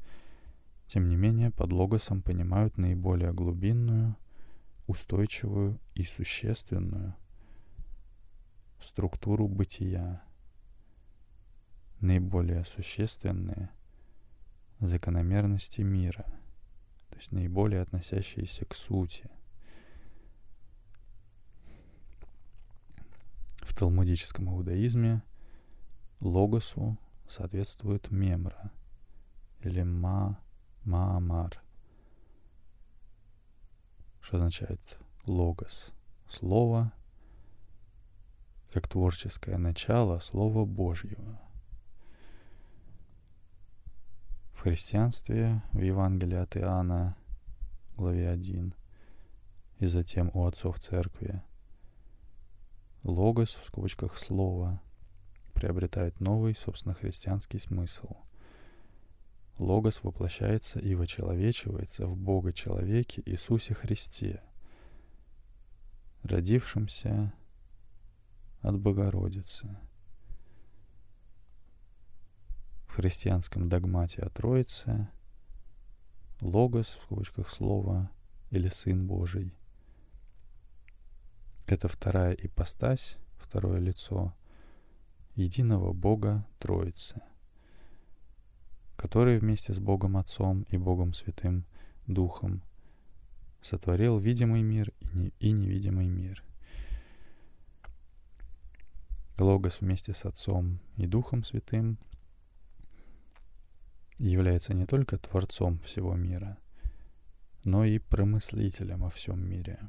тем 0.88 1.10
не 1.10 1.18
менее 1.18 1.52
под 1.52 1.74
логосом 1.74 2.22
понимают 2.22 2.78
наиболее 2.78 3.34
глубинную, 3.34 4.16
устойчивую 4.88 5.82
и 5.96 6.06
существенную 6.06 7.14
структуру 8.80 9.50
бытия, 9.50 10.24
наиболее 12.00 12.64
существенные 12.64 13.70
закономерности 14.80 15.82
мира, 15.82 16.24
то 17.10 17.18
есть 17.18 17.34
наиболее 17.34 17.82
относящиеся 17.82 18.64
к 18.64 18.76
сути. 18.76 19.30
В 23.58 23.76
талмудическом 23.76 24.50
иудаизме 24.50 25.22
логосу 26.26 26.98
соответствует 27.28 28.12
мемра 28.12 28.72
или 29.62 29.84
ма, 29.84 30.40
маамар, 30.84 31.62
что 34.22 34.38
означает 34.38 34.82
логос, 35.26 35.92
слово, 36.30 36.92
как 38.72 38.88
творческое 38.88 39.58
начало 39.58 40.20
Слова 40.20 40.66
Божьего. 40.66 41.40
В 44.54 44.62
христианстве, 44.62 45.62
в 45.74 45.82
Евангелии 45.82 46.38
от 46.38 46.56
Иоанна, 46.58 47.16
главе 47.98 48.30
1, 48.30 48.74
и 49.80 49.86
затем 49.86 50.32
у 50.34 50.46
отцов 50.46 50.80
церкви, 50.80 51.44
логос, 53.04 53.56
в 53.56 53.66
скобочках 53.66 54.18
слово, 54.18 54.82
приобретает 55.54 56.20
новый, 56.20 56.56
собственно, 56.56 56.94
христианский 56.94 57.60
смысл. 57.60 58.16
Логос 59.58 60.04
воплощается 60.04 60.80
и 60.80 60.96
вочеловечивается 60.96 62.08
в 62.08 62.18
Бога-человеке 62.18 63.22
Иисусе 63.26 63.74
Христе, 63.74 64.42
родившемся 66.24 67.34
от 68.62 68.80
Богородицы. 68.80 69.78
В 72.88 72.96
христианском 72.96 73.70
догмате 73.70 74.22
о 74.22 74.30
Троице 74.30 75.10
Логос, 76.42 76.88
в 76.88 77.02
скобочках 77.04 77.50
слова, 77.50 78.12
или 78.50 78.70
Сын 78.70 79.08
Божий. 79.08 79.56
Это 81.66 81.88
вторая 81.88 82.34
ипостась, 82.34 83.18
второе 83.38 83.80
лицо 83.80 84.34
единого 85.36 85.94
Бога 85.94 86.46
Троицы, 86.60 87.22
который 88.96 89.40
вместе 89.40 89.74
с 89.74 89.80
Богом 89.80 90.18
Отцом 90.18 90.66
и 90.70 90.78
Богом 90.78 91.14
Святым 91.14 91.66
Духом 92.08 92.62
сотворил 93.62 94.18
видимый 94.18 94.62
мир 94.62 94.94
и 95.40 95.52
невидимый 95.52 96.08
мир– 96.08 96.44
Логос 99.40 99.82
вместе 99.82 100.14
с 100.14 100.26
Отцом 100.26 100.80
и 100.96 101.08
Духом 101.08 101.44
Святым 101.44 101.98
является 104.20 104.76
не 104.76 104.86
только 104.86 105.18
Творцом 105.18 105.80
всего 105.80 106.14
мира, 106.14 106.58
но 107.64 107.84
и 107.84 107.98
промыслителем 107.98 109.04
о 109.04 109.10
всем 109.10 109.44
мире. 109.44 109.80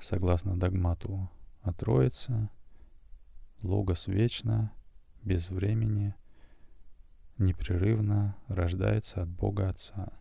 Согласно 0.00 0.58
догмату 0.58 1.30
о 1.62 1.72
Троице, 1.72 2.50
Логос 3.62 4.06
вечно, 4.06 4.72
без 5.22 5.50
времени, 5.50 6.14
непрерывно 7.38 8.36
рождается 8.48 9.22
от 9.22 9.28
Бога 9.28 9.68
Отца. 9.68 10.12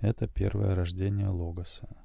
Это 0.00 0.26
первое 0.26 0.74
рождение 0.74 1.28
Логоса— 1.28 1.88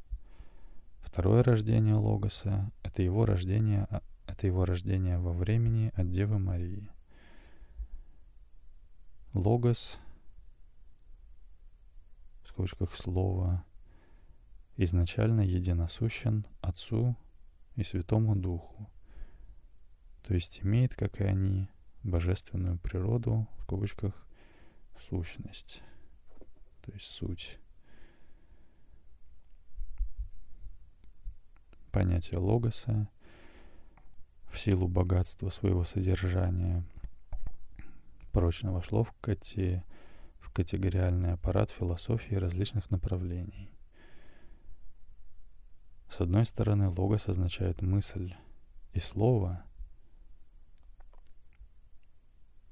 Второе 1.10 1.42
рождение 1.44 1.96
Логоса— 1.96 2.72
это 2.84 3.02
его 3.02 3.26
рождение, 3.26 3.88
а, 3.90 4.04
это 4.28 4.46
его 4.46 4.64
рождение 4.64 5.18
во 5.18 5.32
времени 5.32 5.92
от 5.96 6.12
Девы 6.12 6.38
Марии. 6.38 6.88
Логос, 9.34 9.98
в 12.44 12.50
скобочках 12.50 12.96
слово, 12.96 13.66
изначально 14.78 15.42
единосущен 15.42 16.46
Отцу 16.62 17.16
и 17.80 17.84
Святому 17.84 18.36
Духу, 18.36 18.90
то 20.24 20.34
есть 20.34 20.60
имеет, 20.62 20.96
как 20.96 21.22
и 21.22 21.24
они, 21.24 21.70
божественную 22.04 22.78
природу, 22.78 23.48
в 23.58 23.64
скобочках, 23.64 24.14
сущность, 24.98 25.82
то 26.82 26.92
есть 26.92 27.06
суть. 27.06 27.58
понятие 31.92 32.40
логоса 32.40 33.10
в 34.52 34.60
силу 34.60 34.88
богатства 34.88 35.50
своего 35.50 35.84
содержания 35.84 36.84
прочно 38.32 38.72
вошло 38.72 39.04
в, 39.04 39.14
кати, 39.22 39.82
в 40.40 40.52
категориальный 40.52 41.34
аппарат 41.34 41.70
философии 41.70 42.36
различных 42.36 42.90
направлений. 42.90 43.70
С 46.10 46.22
одной 46.22 46.44
стороны, 46.46 46.90
логос 46.90 47.30
означает 47.30 47.84
мысль 47.84 48.34
и 48.94 49.00
слово, 49.00 49.64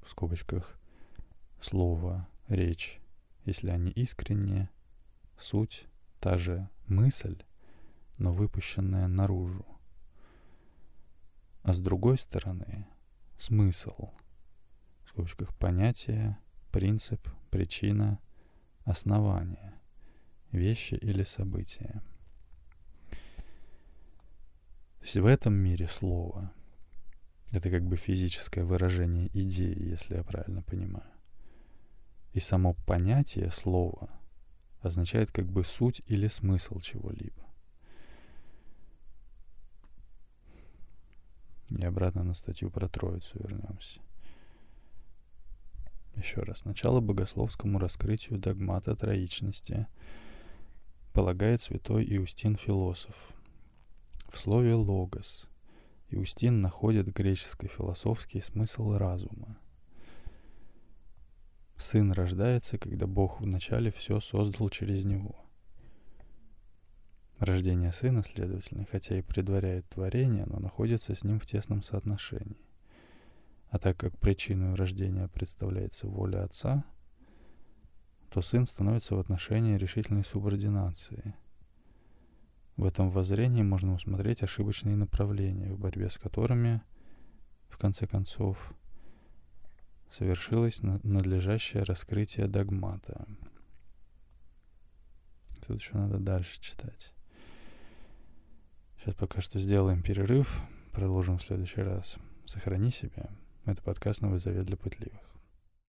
в 0.02 0.10
скобочках 0.10 0.80
слово, 1.62 2.28
речь, 2.48 3.00
если 3.46 3.70
они 3.70 3.92
искренние, 3.92 4.70
суть, 5.38 5.86
та 6.20 6.36
же 6.38 6.68
мысль, 6.88 7.38
но 8.18 8.34
выпущенное 8.34 9.08
наружу. 9.08 9.66
А 11.62 11.74
с 11.74 11.80
другой 11.80 12.18
стороны, 12.18 12.88
смысл, 13.38 14.10
в 15.06 15.10
скобочках 15.10 15.56
понятие, 15.58 16.40
принцип, 16.72 17.30
причина, 17.52 18.20
основание, 18.84 19.76
вещи 20.52 20.96
или 20.96 21.22
события. 21.22 22.02
То 25.08 25.10
есть 25.10 25.24
в 25.24 25.26
этом 25.26 25.54
мире 25.54 25.88
слово— 25.88 26.52
это 27.54 27.70
как 27.70 27.82
бы 27.82 27.96
физическое 27.96 28.66
выражение 28.66 29.30
идеи, 29.32 29.92
если 29.92 30.18
я 30.18 30.24
правильно 30.26 30.62
понимаю. 30.62 31.10
И 32.34 32.42
само 32.42 32.74
понятие 32.86 33.50
слова 33.52 34.10
означает 34.82 35.32
как 35.32 35.46
бы 35.46 35.64
суть 35.64 36.02
или 36.08 36.28
смысл 36.28 36.82
чего-либо. 36.82 37.42
И 41.70 41.86
обратно 41.86 42.26
на 42.26 42.34
статью 42.34 42.70
про 42.70 42.90
Троицу 42.90 43.40
вернемся. 43.40 44.02
Еще 46.18 46.42
раз. 46.42 46.66
Начало 46.66 47.00
богословскому 47.00 47.80
раскрытию 47.80 48.40
догмата 48.40 48.94
троичности 48.94 49.88
полагает 51.14 51.62
святой 51.62 52.06
Иустин 52.14 52.58
философ. 52.58 53.37
В 54.30 54.38
слове 54.38 54.76
«логос» 54.76 55.48
Иустин 56.10 56.62
находит 56.62 57.08
греческо-философский 57.08 58.42
смысл 58.42 58.94
разума. 58.94 59.58
Сын 61.78 62.12
рождается, 62.12 62.78
когда 62.78 63.08
Бог 63.08 63.42
вначале 63.42 63.92
все 63.92 64.20
создал 64.20 64.70
через 64.70 65.06
него– 65.06 65.36
Рождение 67.40 67.92
сына, 67.92 68.24
следовательно, 68.24 68.88
хотя 68.92 69.20
и 69.20 69.22
предваряет 69.22 69.88
творение, 69.90 70.46
но 70.48 70.60
находится 70.60 71.14
с 71.14 71.24
ним 71.24 71.40
в 71.40 71.46
тесном 71.46 71.84
соотношении. 71.84 72.58
А 73.70 73.78
так 73.78 73.96
как 73.98 74.18
причиной 74.18 74.74
рождения 74.74 75.28
представляется 75.28 76.08
воля 76.08 76.44
отца, 76.44 76.84
то 78.32 78.42
сын 78.42 78.66
становится 78.66 79.16
в 79.16 79.20
отношении 79.20 79.78
решительной 79.78 80.24
субординации. 80.24 81.36
В 82.78 82.86
этом 82.86 83.10
воззрении 83.10 83.64
можно 83.64 83.94
усмотреть 83.94 84.44
ошибочные 84.44 84.96
направления, 84.96 85.74
в 85.74 85.80
борьбе 85.80 86.12
с 86.12 86.18
которыми, 86.20 86.82
в 87.70 87.78
конце 87.80 88.06
концов, 88.06 88.72
совершилось 90.12 90.84
надлежащее 90.84 91.82
раскрытие 91.82 92.48
догмата. 92.48 93.26
Тут 95.66 95.82
еще 95.82 95.98
надо 95.98 96.20
дальше 96.20 96.62
читать. 96.62 97.14
Сейчас 99.00 99.16
пока 99.16 99.42
что 99.42 99.60
сделаем 99.60 100.04
перерыв, 100.04 100.62
продолжим 100.92 101.40
в 101.40 101.44
следующий 101.44 101.82
раз. 101.82 102.18
Сохрани 102.46 102.92
себя. 102.92 103.30
Это 103.66 103.82
подкаст 103.82 104.22
«Новый 104.22 104.40
завет 104.40 104.66
для 104.66 104.78
пытливых». 104.78 105.37